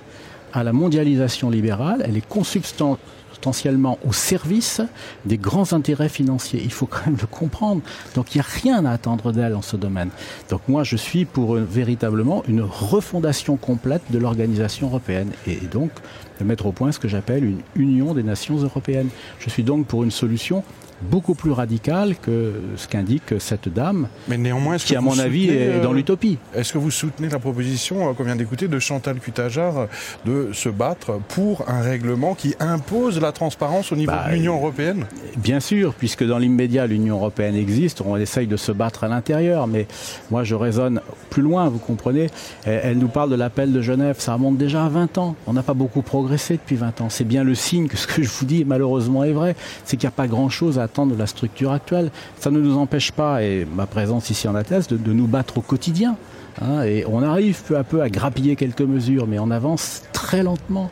à 0.53 0.63
la 0.63 0.73
mondialisation 0.73 1.49
libérale, 1.49 2.01
elle 2.05 2.17
est 2.17 2.27
consubstantiellement 2.27 3.97
au 4.05 4.13
service 4.13 4.81
des 5.25 5.37
grands 5.37 5.73
intérêts 5.73 6.09
financiers. 6.09 6.61
Il 6.63 6.71
faut 6.71 6.85
quand 6.85 7.05
même 7.05 7.17
le 7.19 7.27
comprendre. 7.27 7.81
Donc 8.15 8.33
il 8.33 8.39
n'y 8.39 8.41
a 8.41 8.47
rien 8.61 8.85
à 8.85 8.91
attendre 8.91 9.31
d'elle 9.31 9.55
en 9.55 9.61
ce 9.61 9.77
domaine. 9.77 10.09
Donc 10.49 10.61
moi 10.67 10.83
je 10.83 10.95
suis 10.95 11.25
pour 11.25 11.57
une, 11.57 11.65
véritablement 11.65 12.43
une 12.47 12.61
refondation 12.61 13.55
complète 13.55 14.01
de 14.09 14.17
l'organisation 14.17 14.87
européenne 14.87 15.31
et 15.45 15.57
donc 15.57 15.91
de 16.39 16.43
mettre 16.43 16.65
au 16.65 16.71
point 16.71 16.91
ce 16.91 16.99
que 16.99 17.07
j'appelle 17.07 17.43
une 17.43 17.61
union 17.75 18.13
des 18.13 18.23
nations 18.23 18.57
européennes. 18.57 19.09
Je 19.39 19.49
suis 19.49 19.63
donc 19.63 19.87
pour 19.87 20.03
une 20.03 20.11
solution 20.11 20.63
beaucoup 21.01 21.35
plus 21.35 21.51
radical 21.51 22.15
que 22.21 22.53
ce 22.75 22.87
qu'indique 22.87 23.35
cette 23.39 23.69
dame, 23.69 24.07
Mais 24.27 24.37
néanmoins, 24.37 24.77
qui, 24.77 24.95
à 24.95 25.01
mon 25.01 25.17
avis, 25.19 25.49
est 25.49 25.79
dans 25.81 25.93
l'utopie. 25.93 26.37
Est-ce 26.55 26.73
que 26.73 26.77
vous 26.77 26.91
soutenez 26.91 27.29
la 27.29 27.39
proposition 27.39 28.13
qu'on 28.13 28.23
vient 28.23 28.35
d'écouter 28.35 28.67
de 28.67 28.79
Chantal 28.79 29.19
Cutajar 29.19 29.87
de 30.25 30.49
se 30.53 30.69
battre 30.69 31.19
pour 31.29 31.67
un 31.69 31.81
règlement 31.81 32.33
qui 32.35 32.55
impose 32.59 33.19
la 33.19 33.31
transparence 33.31 33.91
au 33.91 33.95
niveau 33.95 34.11
bah, 34.11 34.25
de 34.27 34.35
l'Union 34.35 34.55
européenne? 34.55 35.05
Bien 35.37 35.59
sûr, 35.59 35.93
puisque 35.93 36.25
dans 36.25 36.37
l'immédiat, 36.37 36.87
l'Union 36.87 37.17
européenne 37.17 37.55
existe, 37.55 38.01
on 38.01 38.17
essaye 38.17 38.47
de 38.47 38.57
se 38.57 38.71
battre 38.71 39.03
à 39.03 39.07
l'intérieur, 39.07 39.67
mais 39.67 39.87
moi 40.31 40.43
je 40.43 40.55
raisonne 40.55 41.01
plus 41.29 41.41
loin, 41.41 41.69
vous 41.69 41.79
comprenez 41.79 42.29
Elle 42.65 42.97
nous 42.97 43.07
parle 43.07 43.29
de 43.29 43.35
l'appel 43.35 43.71
de 43.71 43.81
Genève, 43.81 44.15
ça 44.19 44.33
remonte 44.33 44.57
déjà 44.57 44.85
à 44.85 44.89
20 44.89 45.17
ans. 45.17 45.35
On 45.45 45.53
n'a 45.53 45.63
pas 45.63 45.73
beaucoup 45.73 46.01
progressé 46.01 46.55
depuis 46.55 46.75
20 46.75 47.01
ans. 47.01 47.09
C'est 47.09 47.23
bien 47.23 47.43
le 47.43 47.55
signe 47.55 47.87
que 47.87 47.97
ce 47.97 48.07
que 48.07 48.23
je 48.23 48.29
vous 48.29 48.45
dis, 48.45 48.65
malheureusement, 48.65 49.23
est 49.23 49.31
vrai. 49.31 49.55
C'est 49.85 49.97
qu'il 49.97 50.07
n'y 50.07 50.13
a 50.13 50.15
pas 50.15 50.27
grand-chose 50.27 50.79
à 50.79 50.86
de 50.87 51.15
la 51.15 51.27
structure 51.27 51.71
actuelle. 51.71 52.11
Ça 52.39 52.51
ne 52.51 52.59
nous 52.59 52.77
empêche 52.77 53.11
pas, 53.11 53.43
et 53.43 53.65
ma 53.65 53.85
présence 53.85 54.29
ici 54.29 54.47
en 54.47 54.55
atteste, 54.55 54.91
de, 54.91 54.97
de 54.97 55.13
nous 55.13 55.27
battre 55.27 55.57
au 55.57 55.61
quotidien 55.61 56.15
Hein, 56.61 56.83
et 56.83 57.05
on 57.07 57.21
arrive 57.21 57.61
peu 57.63 57.77
à 57.77 57.83
peu 57.83 58.01
à 58.01 58.09
grappiller 58.09 58.55
quelques 58.55 58.81
mesures, 58.81 59.27
mais 59.27 59.37
on 59.39 59.51
avance 59.51 60.01
très 60.17 60.41
lentement. 60.41 60.89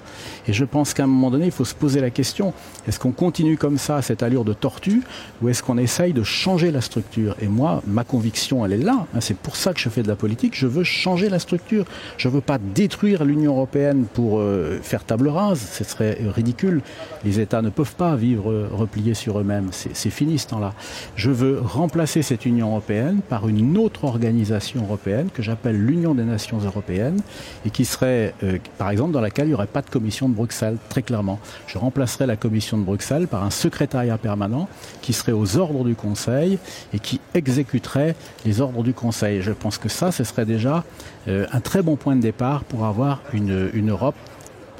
Et 0.47 0.53
je 0.53 0.65
pense 0.65 0.93
qu'à 0.93 1.05
un 1.05 1.07
moment 1.07 1.31
donné, 1.31 1.45
il 1.45 1.51
faut 1.51 1.65
se 1.65 1.73
poser 1.73 1.99
la 1.99 2.11
question, 2.11 2.53
est-ce 2.87 2.99
qu'on 2.99 3.11
continue 3.11 3.57
comme 3.57 3.79
ça, 3.79 4.03
cette 4.03 4.21
allure 4.21 4.45
de 4.45 4.53
tortue, 4.53 5.01
ou 5.41 5.49
est-ce 5.49 5.63
qu'on 5.63 5.79
essaye 5.79 6.13
de 6.13 6.21
changer 6.21 6.69
la 6.69 6.79
structure? 6.79 7.35
Et 7.41 7.47
moi, 7.47 7.81
ma 7.87 8.03
conviction, 8.03 8.63
elle 8.63 8.73
est 8.73 8.77
là. 8.77 9.07
Hein, 9.15 9.21
c'est 9.21 9.35
pour 9.35 9.55
ça 9.55 9.73
que 9.73 9.79
je 9.79 9.89
fais 9.89 10.03
de 10.03 10.07
la 10.07 10.15
politique. 10.15 10.53
Je 10.55 10.67
veux 10.67 10.83
changer 10.83 11.27
la 11.27 11.39
structure. 11.39 11.85
Je 12.17 12.29
veux 12.29 12.41
pas 12.41 12.59
détruire 12.59 13.25
l'Union 13.25 13.53
européenne 13.53 14.05
pour 14.13 14.37
euh, 14.37 14.77
faire 14.83 15.03
table 15.03 15.27
rase. 15.27 15.59
Ce 15.71 15.83
serait 15.83 16.19
ridicule. 16.35 16.83
Les 17.23 17.39
États 17.39 17.63
ne 17.63 17.71
peuvent 17.71 17.95
pas 17.95 18.15
vivre 18.15 18.51
euh, 18.51 18.69
repliés 18.71 19.15
sur 19.15 19.39
eux-mêmes. 19.39 19.69
C'est 19.71 20.11
fini 20.11 20.37
ce 20.37 20.49
temps-là. 20.49 20.75
Je 21.15 21.31
veux 21.31 21.59
remplacer 21.61 22.21
cette 22.21 22.45
Union 22.45 22.67
européenne 22.67 23.21
par 23.27 23.47
une 23.47 23.75
autre 23.75 24.03
organisation 24.03 24.83
européenne 24.83 25.29
que 25.33 25.41
j'appelle 25.41 25.83
l'Union 25.83 26.13
des 26.13 26.25
nations 26.25 26.59
européennes 26.59 27.21
et 27.65 27.71
qui 27.71 27.85
serait, 27.85 28.35
euh, 28.43 28.59
par 28.77 28.91
exemple, 28.91 29.14
dans 29.15 29.21
laquelle 29.21 29.45
il 29.45 29.49
n'y 29.49 29.53
aurait 29.55 29.65
pas 29.65 29.81
de 29.81 29.89
commission 29.89 30.29
de 30.29 30.35
Bruxelles, 30.35 30.77
très 30.89 31.01
clairement. 31.01 31.39
Je 31.67 31.77
remplacerai 31.77 32.27
la 32.27 32.35
commission 32.35 32.77
de 32.77 32.83
Bruxelles 32.83 33.27
par 33.27 33.43
un 33.43 33.49
secrétariat 33.49 34.17
permanent 34.17 34.69
qui 35.01 35.13
serait 35.13 35.31
aux 35.31 35.57
ordres 35.57 35.83
du 35.83 35.95
Conseil 35.95 36.59
et 36.93 36.99
qui 36.99 37.19
exécuterait 37.33 38.15
les 38.45 38.61
ordres 38.61 38.83
du 38.83 38.93
Conseil. 38.93 39.41
Je 39.41 39.51
pense 39.51 39.77
que 39.77 39.89
ça, 39.89 40.11
ce 40.11 40.23
serait 40.23 40.45
déjà 40.45 40.83
euh, 41.27 41.47
un 41.51 41.61
très 41.61 41.81
bon 41.81 41.95
point 41.95 42.15
de 42.15 42.21
départ 42.21 42.63
pour 42.63 42.85
avoir 42.85 43.21
une, 43.33 43.69
une 43.73 43.89
Europe 43.89 44.15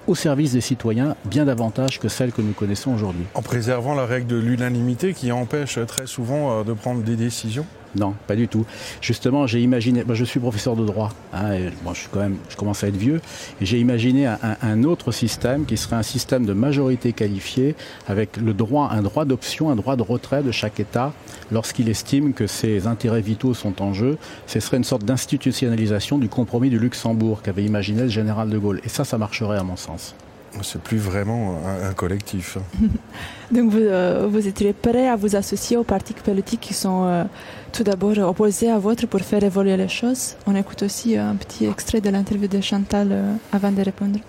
au 0.08 0.16
service 0.16 0.52
des 0.52 0.62
citoyens 0.62 1.16
bien 1.26 1.46
davantage 1.46 2.00
que 2.00 2.10
celle 2.10 2.32
que 2.32 2.42
nous 2.42 2.54
connaissons 2.54 2.94
aujourd'hui. 2.94 3.24
En 3.34 3.42
préservant 3.42 3.96
la 3.96 4.06
règle 4.06 4.28
de 4.28 4.38
l'unanimité 4.38 5.14
qui 5.14 5.32
empêche 5.32 5.80
très 5.88 6.06
souvent 6.06 6.60
euh, 6.60 6.64
de 6.64 6.74
prendre 6.74 7.02
des 7.02 7.16
décisions 7.16 7.66
non, 7.96 8.14
pas 8.28 8.36
du 8.36 8.48
tout. 8.48 8.66
Justement, 9.02 9.48
j'ai 9.48 9.62
imaginé, 9.62 10.04
je 10.14 10.26
suis 10.26 10.40
professeur 10.40 10.76
de 10.76 10.86
droit, 10.86 11.12
hein, 11.34 11.70
je 11.94 12.56
commence 12.56 12.84
à 12.84 12.88
être 12.88 12.98
vieux, 12.98 13.22
j'ai 13.62 13.80
imaginé 13.80 14.28
un, 14.28 14.84
autre 14.84 15.12
système 15.12 15.66
qui 15.66 15.78
serait 15.78 15.96
un 15.96 16.04
système 16.04 16.46
de 16.46 16.54
majorité 16.54 17.14
qualifiée 17.14 17.76
avec 18.08 18.38
un 18.38 19.02
droit 19.02 19.26
d'option, 19.26 19.70
un 19.70 19.76
droit 19.76 19.96
de 19.96 20.02
retrait 20.02 20.44
de 20.44 20.52
chaque 20.52 20.80
État 20.80 21.14
lorsqu'il 21.52 21.90
estime 21.90 22.34
que 22.34 22.48
ses 22.48 22.88
intérêts 22.88 23.22
vitaux 23.22 23.54
sont 23.54 23.82
en 23.82 23.94
jeu. 23.94 24.18
Ce 24.48 24.60
serait 24.60 24.78
une 24.78 24.84
sorte 24.84 25.04
d'institutionnalisation 25.04 26.18
du 26.18 26.30
compromis 26.30 26.70
du 26.70 26.80
Luxembourg 26.80 27.42
qu'avait 27.42 27.64
imaginé 27.64 28.04
le 28.04 28.10
général 28.10 28.50
de 28.50 28.58
Gaulle. 28.58 28.82
Et 28.84 28.90
ça, 28.90 29.06
ça 29.06 29.18
marcherait 29.18 29.58
à 29.58 29.64
mon 29.64 29.78
sens. 29.78 30.16
C'est 30.62 30.82
plus 30.82 30.98
vraiment 30.98 31.60
un, 31.66 31.90
un 31.90 31.94
collectif. 31.94 32.58
Donc 33.52 33.72
vous, 33.72 33.78
euh, 33.80 34.28
vous 34.30 34.48
étiez 34.48 34.74
prêt 34.74 35.08
à 35.08 35.16
vous 35.16 35.36
associer 35.36 35.78
aux 35.78 35.84
partis 35.84 36.14
politiques 36.14 36.62
qui 36.62 36.74
sont 36.74 37.06
euh, 37.06 37.24
tout 37.72 37.84
d'abord 37.84 38.18
opposés 38.18 38.70
à 38.72 38.80
votre 38.80 39.06
pour 39.08 39.22
faire 39.22 39.44
évoluer 39.44 39.78
les 39.78 39.88
choses? 39.90 40.36
On 40.48 40.56
écoute 40.56 40.84
aussi 40.84 41.18
un 41.18 41.36
petit 41.36 41.66
extrait 41.66 42.02
de 42.02 42.10
l'interview 42.10 42.48
de 42.48 42.62
Chantal 42.62 43.10
euh, 43.12 43.34
avant 43.52 43.72
de 43.72 43.82
répondre. 43.82 44.20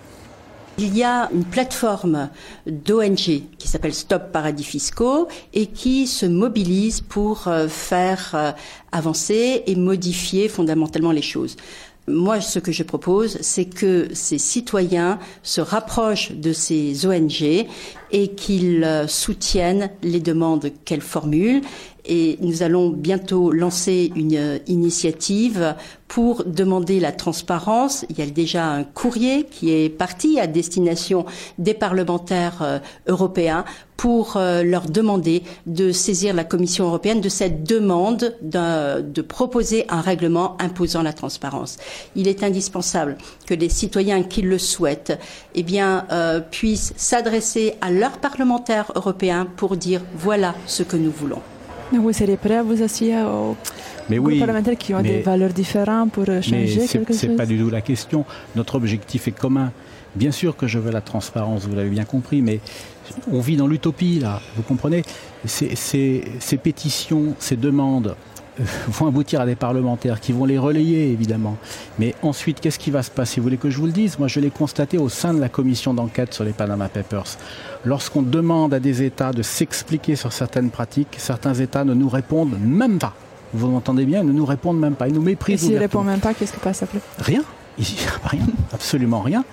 Il 0.79 0.95
y 0.95 1.03
a 1.03 1.27
une 1.33 1.43
plateforme 1.43 2.29
d'ONG 2.67 3.15
qui 3.57 3.67
s'appelle 3.67 3.95
Stop 3.95 4.31
Paradis 4.31 4.63
Fiscaux 4.63 5.27
et 5.51 5.65
qui 5.65 6.05
se 6.05 6.27
mobilise 6.27 7.01
pour 7.01 7.47
euh, 7.47 7.67
faire 7.67 8.53
avancer 8.91 9.63
et 9.65 9.75
modifier 9.75 10.49
fondamentalement 10.49 11.11
les 11.11 11.23
choses. 11.23 11.55
Moi, 12.09 12.39
ce 12.39 12.59
que 12.59 12.71
je 12.71 12.83
propose, 12.83 13.37
c'est 13.41 13.65
que 13.65 14.07
ces 14.13 14.37
citoyens 14.37 15.19
se 15.43 15.59
rapprochent 15.59 16.31
de 16.31 16.53
ces 16.53 17.05
ONG 17.05 17.67
et 18.11 18.27
qu'ils 18.29 18.85
euh, 18.85 19.07
soutiennent 19.07 19.89
les 20.03 20.21
demandes 20.21 20.71
qu'elles 20.85 21.01
formulent. 21.01 21.61
Nous 22.09 22.63
allons 22.63 22.89
bientôt 22.89 23.51
lancer 23.51 24.11
une 24.15 24.35
euh, 24.35 24.57
initiative 24.67 25.75
pour 26.07 26.45
demander 26.45 26.99
la 26.99 27.11
transparence. 27.11 28.05
Il 28.09 28.17
y 28.17 28.21
a 28.21 28.25
déjà 28.25 28.65
un 28.65 28.83
courrier 28.83 29.45
qui 29.45 29.71
est 29.71 29.89
parti 29.89 30.39
à 30.39 30.47
destination 30.47 31.25
des 31.57 31.73
parlementaires 31.73 32.59
euh, 32.61 32.79
européens 33.07 33.65
pour 33.97 34.37
leur 34.37 34.87
demander 34.87 35.41
de 35.65 35.91
saisir 35.91 36.35
la 36.35 36.43
Commission 36.43 36.85
européenne 36.85 37.19
de 37.19 37.29
cette 37.29 37.63
demande 37.63 38.35
de 38.43 39.21
proposer 39.23 39.85
un 39.89 40.01
règlement 40.01 40.55
imposant 40.61 41.01
la 41.01 41.13
transparence. 41.13 41.77
Il 42.15 42.27
est 42.27 42.43
indispensable 42.43 43.17
que 43.47 43.55
les 43.55 43.69
citoyens 43.69 44.21
qui 44.21 44.43
le 44.43 44.59
souhaitent 44.59 45.17
eh 45.55 45.65
euh, 45.81 46.39
puissent 46.39 46.93
s'adresser 46.95 47.73
à 47.81 47.89
leurs 47.89 48.19
parlementaires 48.19 48.91
européens 48.95 49.47
pour 49.57 49.75
dire 49.75 50.01
voilà 50.15 50.53
ce 50.67 50.83
que 50.83 50.95
nous 50.95 51.11
voulons. 51.11 51.41
Vous 51.91 52.13
serez 52.13 52.37
prêt 52.37 52.57
à 52.57 52.63
vous 52.63 52.81
associer 52.81 53.15
aux 53.21 53.55
mais 54.09 54.19
oui, 54.19 54.39
parlementaires 54.39 54.77
qui 54.77 54.93
ont 54.93 55.01
des 55.01 55.21
valeurs 55.21 55.51
différentes 55.51 56.11
pour 56.11 56.25
changer 56.25 56.85
quelque 56.87 57.13
chose 57.13 57.17
C'est 57.19 57.35
pas 57.35 57.45
du 57.45 57.57
tout 57.57 57.69
la 57.69 57.81
question. 57.81 58.25
Notre 58.55 58.75
objectif 58.75 59.27
est 59.27 59.31
commun. 59.31 59.71
Bien 60.15 60.31
sûr 60.31 60.55
que 60.55 60.67
je 60.67 60.79
veux 60.79 60.91
la 60.91 61.01
transparence, 61.01 61.65
vous 61.65 61.75
l'avez 61.75 61.89
bien 61.89 62.05
compris, 62.05 62.41
mais 62.41 62.59
on 63.31 63.39
vit 63.39 63.57
dans 63.57 63.67
l'utopie 63.67 64.19
là, 64.19 64.41
vous 64.55 64.63
comprenez? 64.63 65.03
Ces, 65.45 65.75
ces, 65.75 66.23
ces 66.39 66.57
pétitions, 66.57 67.35
ces 67.39 67.55
demandes 67.55 68.15
vont 68.87 69.07
aboutir 69.07 69.41
à 69.41 69.45
des 69.45 69.55
parlementaires 69.55 70.19
qui 70.19 70.31
vont 70.31 70.45
les 70.45 70.57
relayer, 70.57 71.11
évidemment. 71.11 71.57
Mais 71.99 72.15
ensuite, 72.21 72.59
qu'est-ce 72.59 72.79
qui 72.79 72.91
va 72.91 73.03
se 73.03 73.11
passer? 73.11 73.39
Vous 73.39 73.43
voulez 73.43 73.57
que 73.57 73.69
je 73.69 73.77
vous 73.77 73.85
le 73.85 73.91
dise? 73.91 74.19
Moi, 74.19 74.27
je 74.27 74.39
l'ai 74.39 74.49
constaté 74.49 74.97
au 74.97 75.09
sein 75.09 75.33
de 75.33 75.39
la 75.39 75.49
commission 75.49 75.93
d'enquête 75.93 76.33
sur 76.33 76.43
les 76.43 76.53
Panama 76.53 76.89
Papers. 76.89 77.37
Lorsqu'on 77.85 78.21
demande 78.21 78.73
à 78.73 78.79
des 78.79 79.03
États 79.03 79.31
de 79.31 79.41
s'expliquer 79.41 80.15
sur 80.15 80.33
certaines 80.33 80.69
pratiques, 80.69 81.15
certains 81.17 81.53
États 81.53 81.83
ne 81.83 81.93
nous 81.93 82.09
répondent 82.09 82.57
même 82.59 82.99
pas. 82.99 83.13
Vous 83.53 83.67
m'entendez 83.69 84.05
bien? 84.05 84.21
Ils 84.21 84.27
ne 84.27 84.33
nous 84.33 84.45
répondent 84.45 84.79
même 84.79 84.95
pas. 84.95 85.07
Ils 85.07 85.13
nous 85.13 85.21
méprisent. 85.21 85.63
Et 85.63 85.67
s'ils 85.67 85.75
ne 85.75 85.79
répondent 85.79 86.07
même 86.07 86.19
pas, 86.19 86.33
qu'est-ce 86.33 86.53
qui 86.53 86.59
passe 86.59 86.83
après 86.83 86.99
Rien. 87.19 87.43
Il 87.79 87.85
n'y 87.85 88.41
absolument 88.73 89.21
rien. 89.21 89.43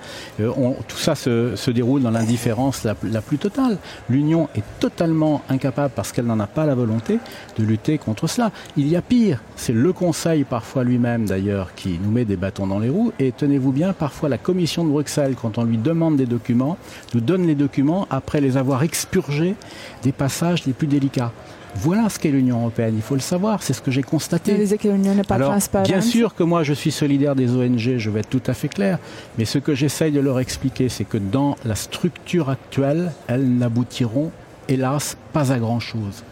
Euh, 0.41 0.51
tout 0.89 0.97
ça 0.97 1.15
se, 1.15 1.71
déroule 1.71 2.03
dans 2.03 2.11
l'indifférence 2.11 2.85
la, 2.85 3.21
plus 3.21 3.39
totale. 3.39 3.79
L'Union 4.09 4.49
est 4.55 4.65
totalement 4.81 5.43
incapable, 5.49 5.93
parce 5.95 6.13
qu'elle 6.13 6.27
n'en 6.27 6.41
a 6.41 6.47
pas 6.47 6.65
la 6.65 6.75
volonté, 6.75 7.19
de 7.59 7.65
lutter 7.65 7.99
contre 7.99 8.27
cela. 8.27 8.51
Il 8.77 8.89
y 8.89 8.97
a 8.97 9.03
pire, 9.03 9.43
c'est 9.57 9.73
le 9.73 9.93
Conseil 9.93 10.45
parfois 10.45 10.85
lui-même 10.85 11.27
d'ailleurs 11.27 11.75
qui 11.75 11.99
nous 12.03 12.11
met 12.11 12.25
des 12.25 12.37
bâtons 12.37 12.67
dans 12.67 12.79
les 12.79 12.89
roues, 12.89 13.13
et 13.19 13.33
tenez-vous 13.33 13.73
bien, 13.73 13.93
parfois 13.93 14.29
la 14.29 14.39
Commission 14.39 14.85
de 14.85 14.91
Bruxelles, 14.91 15.35
quand 15.41 15.59
on 15.59 15.65
lui 15.65 15.79
demande 15.79 16.17
des 16.17 16.27
documents, 16.27 16.79
nous 17.13 17.21
donne 17.21 17.47
les 17.47 17.55
documents 17.55 18.07
après 18.11 18.41
les 18.41 18.57
avoir 18.57 18.83
expurgés 18.83 19.55
des 20.03 20.13
passages 20.13 20.65
les 20.67 20.73
plus 20.73 20.87
délicats. 20.87 21.33
Voilà 21.77 22.09
ce 22.09 22.19
qu'est 22.19 22.31
l'Union 22.31 22.61
européenne, 22.61 22.95
il 22.97 23.03
faut 23.03 23.15
le 23.15 23.21
savoir, 23.21 23.63
c'est 23.63 23.73
ce 23.73 23.83
que 23.83 23.91
j'ai 23.91 24.03
constaté. 24.03 24.57
N'est 24.57 25.33
Alors, 25.33 25.57
bien 25.85 26.01
sûr 26.01 26.35
que 26.35 26.43
moi 26.43 26.63
je 26.63 26.73
suis 26.73 26.93
solidaire 26.93 27.35
des 27.35 27.51
ONG, 27.55 27.99
je 27.99 28.11
vais 28.11 28.21
être 28.21 28.31
tout 28.31 28.43
à 28.47 28.55
fait 28.55 28.69
clair, 28.69 28.99
mais 29.39 29.45
ce 29.45 29.59
que 29.59 29.75
j'essaye 29.75 30.13
de 30.13 30.21
leur 30.21 30.41
expliquer, 30.41 30.89
c'est 30.89 31.05
que 31.05 31.19
dans 31.19 31.57
la 31.65 31.75
structure 31.75 32.49
actuelle, 32.49 33.13
elles 33.27 33.49
n'aboutiront 33.49 34.31
hélas 34.69 35.17
pas 35.33 35.53
à 35.53 35.59
grand 35.59 35.81
chose. 35.81 36.25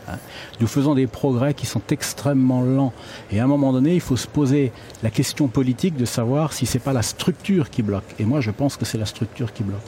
Nous 0.60 0.66
faisons 0.66 0.94
des 0.94 1.06
progrès 1.06 1.54
qui 1.54 1.66
sont 1.66 1.82
extrêmement 1.90 2.62
lents 2.62 2.92
et 3.30 3.40
à 3.40 3.44
un 3.44 3.46
moment 3.46 3.72
donné, 3.72 3.94
il 3.94 4.00
faut 4.00 4.16
se 4.16 4.26
poser 4.26 4.72
la 5.02 5.10
question 5.10 5.48
politique 5.48 5.96
de 5.96 6.04
savoir 6.04 6.52
si 6.52 6.66
c'est 6.66 6.78
pas 6.78 6.92
la 6.92 7.02
structure 7.02 7.70
qui 7.70 7.82
bloque. 7.82 8.14
Et 8.18 8.24
moi, 8.24 8.40
je 8.40 8.50
pense 8.50 8.76
que 8.76 8.84
c'est 8.84 8.98
la 8.98 9.06
structure 9.06 9.52
qui 9.52 9.62
bloque. 9.64 9.80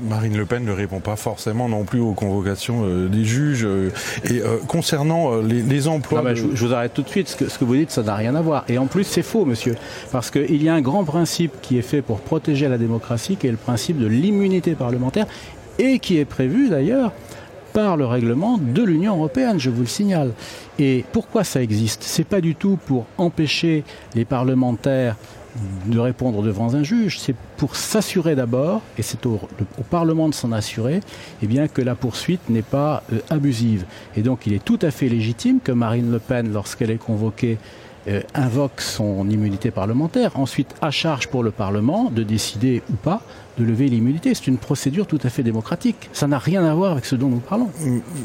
Marine 0.00 0.36
Le 0.36 0.46
Pen 0.46 0.64
ne 0.64 0.72
répond 0.72 1.00
pas 1.00 1.16
forcément 1.16 1.68
non 1.68 1.84
plus 1.84 2.00
aux 2.00 2.12
convocations 2.12 2.84
euh, 2.84 3.08
des 3.08 3.24
juges. 3.24 3.64
Euh, 3.64 3.90
et 4.24 4.40
euh, 4.40 4.58
concernant 4.66 5.36
les, 5.36 5.62
les, 5.62 5.88
emplois... 5.88 6.22
Non, 6.22 6.30
de... 6.30 6.34
je, 6.34 6.46
je, 6.54 6.66
vous 6.66 6.74
arrête 6.74 6.94
tout 6.94 7.02
de 7.02 7.08
suite, 7.08 7.28
ce 7.28 7.36
que, 7.36 7.48
ce 7.48 7.58
que 7.58 7.64
vous 7.64 7.76
dites, 7.76 7.90
ça 7.90 8.02
n'a 8.02 8.14
rien 8.14 8.34
à 8.34 8.42
voir. 8.42 8.64
Et 8.68 8.78
en 8.78 8.86
plus, 8.86 9.04
c'est 9.04 9.22
faux, 9.22 9.44
monsieur. 9.44 9.76
Parce 10.12 10.30
qu'il 10.30 10.62
y 10.62 10.68
a 10.68 10.74
un 10.74 10.80
grand 10.80 11.04
principe 11.04 11.52
qui 11.62 11.78
est 11.78 11.82
fait 11.82 12.02
pour 12.02 12.20
protéger 12.20 12.68
la 12.68 12.78
démocratie, 12.78 13.36
qui 13.36 13.46
est 13.46 13.52
le 13.52 13.56
principe 13.56 13.98
de 13.98 14.06
l'immunité 14.06 14.74
parlementaire, 14.74 15.26
et 15.78 15.98
qui 15.98 16.18
est 16.18 16.24
prévu 16.24 16.68
d'ailleurs 16.68 17.12
par 17.76 17.98
le 17.98 18.06
règlement 18.06 18.56
de 18.56 18.82
l'Union 18.82 19.16
européenne, 19.16 19.60
je 19.60 19.68
vous 19.68 19.82
le 19.82 19.86
signale. 19.86 20.32
Et 20.78 21.04
pourquoi 21.12 21.44
ça 21.44 21.62
existe? 21.62 22.02
C'est 22.04 22.24
pas 22.24 22.40
du 22.40 22.54
tout 22.54 22.78
pour 22.86 23.04
empêcher 23.18 23.84
les 24.14 24.24
parlementaires 24.24 25.16
de 25.84 25.98
répondre 25.98 26.42
devant 26.42 26.74
un 26.74 26.82
juge, 26.82 27.18
c'est 27.18 27.34
pour 27.58 27.76
s'assurer 27.76 28.34
d'abord, 28.34 28.80
et 28.96 29.02
c'est 29.02 29.26
au, 29.26 29.38
Parlement 29.90 30.30
de 30.30 30.34
s'en 30.34 30.52
assurer, 30.52 31.00
eh 31.42 31.46
bien 31.46 31.68
que 31.68 31.82
la 31.82 31.94
poursuite 31.94 32.48
n'est 32.48 32.62
pas 32.62 33.02
euh, 33.12 33.18
abusive. 33.28 33.84
Et 34.16 34.22
donc 34.22 34.46
il 34.46 34.54
est 34.54 34.64
tout 34.64 34.78
à 34.80 34.90
fait 34.90 35.10
légitime 35.10 35.60
que 35.62 35.72
Marine 35.72 36.10
Le 36.10 36.18
Pen, 36.18 36.50
lorsqu'elle 36.54 36.90
est 36.90 36.96
convoquée, 36.96 37.58
euh, 38.08 38.22
invoque 38.34 38.80
son 38.80 39.28
immunité 39.28 39.70
parlementaire. 39.70 40.38
Ensuite, 40.38 40.74
à 40.80 40.90
charge 40.90 41.28
pour 41.28 41.42
le 41.42 41.50
Parlement 41.50 42.10
de 42.10 42.22
décider 42.22 42.82
ou 42.90 42.94
pas 42.94 43.20
de 43.58 43.64
lever 43.64 43.88
l'immunité. 43.88 44.34
C'est 44.34 44.46
une 44.46 44.58
procédure 44.58 45.06
tout 45.06 45.18
à 45.22 45.30
fait 45.30 45.42
démocratique. 45.42 46.10
Ça 46.12 46.26
n'a 46.26 46.38
rien 46.38 46.64
à 46.64 46.74
voir 46.74 46.92
avec 46.92 47.04
ce 47.04 47.16
dont 47.16 47.28
nous 47.28 47.40
parlons. 47.40 47.68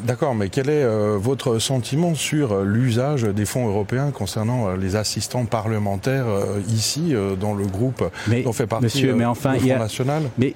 D'accord, 0.06 0.36
mais 0.36 0.50
quel 0.50 0.70
est 0.70 0.84
euh, 0.84 1.17
votre 1.20 1.60
sentiment 1.60 2.15
sur 2.15 2.52
euh, 2.52 2.63
l'usage 2.65 3.24
des 3.24 3.46
fonds 3.46 3.67
européens 3.67 4.12
concernant 4.12 4.67
euh, 4.67 4.78
les 4.78 4.96
assistants 4.96 5.46
parlementaires 5.46 6.28
euh, 6.28 6.60
ici, 6.67 7.13
euh, 7.15 7.36
dans 7.36 7.54
le 7.54 7.65
groupe 7.65 8.04
mais, 8.28 8.44
dont 8.44 8.54
fait 8.54 8.67
partie 8.67 8.86
monsieur, 8.86 9.13
mais 9.13 9.26
enfin, 9.26 9.54
le 9.54 9.60
Front 9.60 9.65
il 9.65 9.70
y 9.70 9.74
a, 9.74 9.80
National? 9.80 10.24
Mais 10.38 10.56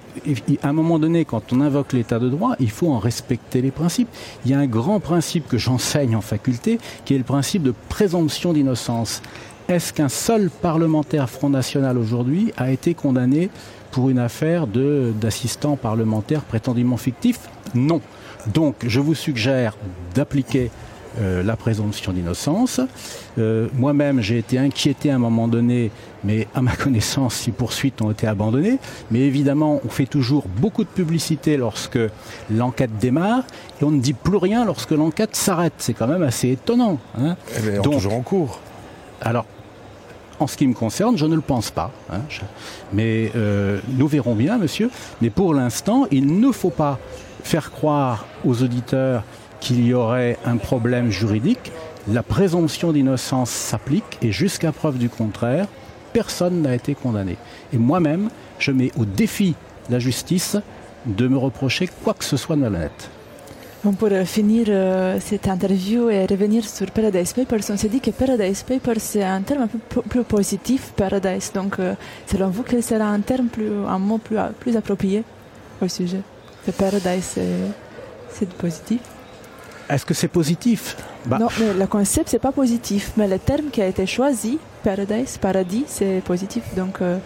à 0.62 0.70
un 0.70 0.74
moment 0.74 1.00
donné, 1.00 1.26
quand 1.26 1.54
on 1.54 1.62
invoque 1.62 1.94
l'état 1.94 2.20
de 2.20 2.30
droit, 2.30 2.56
il 2.60 2.72
faut 2.72 2.92
en 2.92 3.00
respecter 3.00 3.62
les 3.62 3.72
principes. 3.72 4.10
Il 4.46 4.52
y 4.52 4.54
a 4.54 4.60
un 4.60 4.68
grand 4.68 5.00
principe 5.00 5.48
que 5.48 5.58
j'enseigne 5.58 6.16
en 6.16 6.22
faculté, 6.22 6.80
qui 7.06 7.16
est 7.16 7.18
le 7.18 7.24
principe 7.24 7.64
de 7.64 7.74
présomption 7.90 8.54
d'innocence 8.54 9.22
est-ce 9.68 9.94
qu'un 9.94 10.10
seul 10.10 10.52
parlementaire 10.52 11.28
Front 11.28 11.50
National 11.50 11.98
aujourd'hui 11.98 12.54
a 12.56 12.70
été 12.70 12.94
condamné 12.94 13.50
pour 13.96 14.10
une 14.10 14.20
affaire 14.20 14.68
d'assistant 14.68 15.78
parlementaire 15.78 16.42
prétendument 16.42 16.98
fictif 16.98 17.40
Non. 17.76 18.02
Donc 18.54 18.76
je 18.86 19.00
vous 19.00 19.16
suggère 19.16 19.78
d'appliquer 20.14 20.70
euh, 21.18 21.42
la 21.44 21.56
présomption 21.56 22.12
d'innocence. 22.12 22.82
Euh, 23.38 23.70
moi-même, 23.74 24.20
j'ai 24.20 24.38
été 24.38 24.60
inquiété 24.60 25.12
à 25.12 25.16
un 25.16 25.18
moment 25.18 25.48
donné, 25.48 25.92
mais 26.26 26.46
à 26.54 26.62
ma 26.62 26.76
connaissance, 26.84 27.36
ces 27.36 27.54
poursuites 27.54 28.02
ont 28.02 28.12
été 28.12 28.28
abandonnées. 28.28 28.80
Mais 29.12 29.22
évidemment, 29.22 29.80
on 29.86 29.88
fait 29.88 30.08
toujours 30.08 30.44
beaucoup 30.58 30.84
de 30.84 30.90
publicité 30.90 31.56
lorsque 31.56 32.00
l'enquête 32.52 32.98
démarre, 33.00 33.46
et 33.80 33.86
on 33.86 33.92
ne 33.92 34.02
dit 34.02 34.12
plus 34.12 34.36
rien 34.36 34.66
lorsque 34.66 34.92
l'enquête 34.92 35.38
s'arrête. 35.38 35.76
C'est 35.78 35.94
quand 35.94 36.08
même 36.08 36.24
assez 36.24 36.50
étonnant. 36.52 37.00
Hein 37.18 37.38
Donc, 37.82 37.94
toujours 37.94 38.16
en 38.16 38.24
cours. 38.24 38.60
Alors, 39.22 39.46
en 40.40 40.48
ce 40.48 40.58
qui 40.58 40.68
me 40.68 40.74
concerne, 40.74 41.18
je 41.18 41.26
ne 41.26 41.36
le 41.36 41.42
pense 41.42 41.72
pas. 41.72 41.92
Hein. 42.12 42.22
Mais 42.94 43.32
euh, 43.36 43.80
nous 43.90 44.08
verrons 44.08 44.36
bien, 44.36 44.58
monsieur. 44.58 44.90
Mais 45.22 45.30
pour 45.30 45.54
l'instant, 45.54 46.08
il 46.12 46.40
ne 46.40 46.52
faut 46.52 46.70
pas 46.70 47.00
faire 47.44 47.72
croire 47.72 48.26
aux 48.44 48.64
auditeurs 48.64 49.24
qu'il 49.60 49.86
y 49.86 49.94
aurait 49.94 50.38
un 50.46 50.58
problème 50.58 51.10
juridique. 51.10 51.72
La 52.12 52.24
présomption 52.24 52.92
d'innocence 52.92 53.50
s'applique 53.50 54.18
et 54.22 54.32
jusqu'à 54.32 54.72
preuve 54.72 54.98
du 54.98 55.10
contraire, 55.10 55.68
personne 56.14 56.62
n'a 56.62 56.76
été 56.76 56.96
condamné. 56.96 57.38
Et 57.74 57.78
moi-même, 57.78 58.30
je 58.60 58.72
mets 58.72 58.92
au 58.98 59.06
défi 59.06 59.56
la 59.90 60.00
justice 60.00 60.58
de 61.06 61.28
me 61.28 61.38
reprocher 61.38 61.90
quoi 62.04 62.14
que 62.14 62.24
ce 62.24 62.38
soit 62.38 62.56
de 62.56 62.62
malhonnête. 62.62 63.10
Bon, 63.86 63.94
pour 63.94 64.10
finir 64.26 64.66
euh, 64.70 65.20
cette 65.20 65.48
interview 65.48 66.10
et 66.10 66.26
revenir 66.26 66.66
sur 66.66 66.90
Paradise 66.90 67.34
Papers, 67.34 67.70
on 67.70 67.78
s'est 67.78 67.88
dit 67.88 68.02
que 68.02 68.10
Paradise 68.10 68.64
Papers 68.64 69.00
c'est 69.00 69.22
un 69.22 69.44
terme 69.44 69.62
un 69.62 69.68
peu 69.68 70.02
plus 70.02 70.24
positif, 70.24 70.92
Paradise. 70.96 71.52
Donc, 71.54 71.78
euh, 71.78 71.94
selon 72.26 72.50
vous, 72.50 72.64
quel 72.64 72.82
sera 72.82 73.06
un 73.06 73.20
terme 73.20 73.46
plus, 73.46 73.70
un 73.88 74.00
mot 74.00 74.18
plus, 74.18 74.38
plus 74.60 74.76
approprié 74.76 75.24
au 75.80 75.88
sujet 75.88 76.22
de 76.66 76.72
Paradise 76.72 77.38
C'est 78.32 78.50
positif? 78.54 79.02
Est-ce 79.88 80.04
que 80.04 80.16
c'est 80.16 80.30
positif? 80.30 80.98
Bah. 81.28 81.38
Non, 81.40 81.50
mais 81.60 81.76
le 81.76 81.86
concept, 81.86 82.30
c'est 82.30 82.40
pas 82.40 82.52
positif. 82.52 83.12
Mais 83.18 83.28
le 83.28 83.38
terme 83.38 83.70
qui 83.72 83.84
a 83.84 83.88
été 83.88 84.08
choisi, 84.08 84.58
paradise, 84.84 85.38
paradis, 85.38 85.86
c'est 85.88 86.24
positif. 86.26 86.64
Donc, 86.76 87.04
euh, 87.04 87.20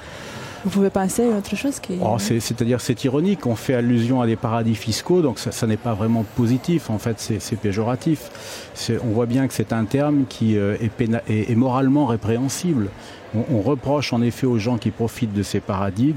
vous 0.65 0.69
pouvez 0.69 0.89
penser 0.89 1.31
à 1.31 1.37
autre 1.37 1.55
chose 1.55 1.79
qui. 1.79 1.97
Oh, 2.01 2.17
C'est-à-dire, 2.19 2.81
c'est 2.81 3.03
ironique. 3.03 3.45
On 3.45 3.55
fait 3.55 3.75
allusion 3.75 4.21
à 4.21 4.27
des 4.27 4.35
paradis 4.35 4.75
fiscaux, 4.75 5.21
donc 5.21 5.39
ça, 5.39 5.67
n'est 5.67 5.77
pas 5.77 5.93
vraiment 5.93 6.25
positif. 6.35 6.89
En 6.89 6.99
fait, 6.99 7.19
c'est 7.19 7.55
péjoratif. 7.55 8.29
On 9.03 9.09
voit 9.09 9.25
bien 9.25 9.47
que 9.47 9.53
c'est 9.53 9.73
un 9.73 9.85
terme 9.85 10.25
qui 10.27 10.57
euh, 10.57 10.75
est, 11.27 11.55
moralement 11.55 12.05
répréhensible. 12.05 12.89
On, 13.35 13.61
reproche 13.61 14.11
en 14.11 14.21
effet 14.23 14.47
aux 14.47 14.57
gens 14.57 14.79
qui 14.79 14.89
profitent 14.89 15.33
de 15.33 15.43
ces 15.43 15.59
paradis 15.59 16.15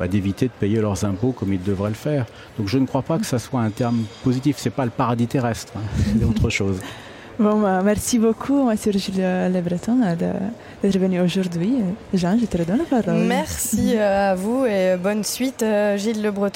d'éviter 0.00 0.46
de, 0.46 0.50
bah, 0.50 0.56
payer 0.58 0.80
leurs 0.80 1.04
impôts 1.04 1.32
comme 1.32 1.52
ils 1.52 1.62
devraient 1.62 1.90
le 1.90 1.94
faire. 1.94 2.24
Donc 2.58 2.68
je 2.68 2.78
ne 2.78 2.86
crois 2.86 3.02
pas 3.02 3.18
que 3.18 3.26
ça 3.26 3.38
soit 3.38 3.60
un 3.60 3.70
terme 3.70 4.04
positif. 4.24 4.56
C'est 4.58 4.70
pas 4.70 4.86
le 4.86 4.90
paradis 4.90 5.26
terrestre, 5.26 5.74
hein. 5.76 5.82
c'est 6.18 6.24
autre 6.24 6.48
chose. 6.48 6.80
Bon, 7.38 7.60
bah, 7.60 7.82
merci 7.84 8.18
beaucoup, 8.18 8.64
Monsieur 8.64 8.92
Gilles 8.92 9.20
Le 9.20 9.60
Breton, 9.60 9.98
d'être 10.18 10.98
venu 10.98 11.20
aujourd'hui. 11.20 11.74
Jean, 12.14 12.38
je 12.40 12.46
te 12.46 12.56
redonne 12.56 12.78
la 12.78 13.02
parole. 13.02 13.20
Merci 13.24 13.98
à 13.98 14.34
vous 14.34 14.64
et 14.64 14.96
bonne 14.96 15.22
suite, 15.22 15.62
Gilles 15.96 16.22
Le 16.22 16.30
Breton. 16.30 16.54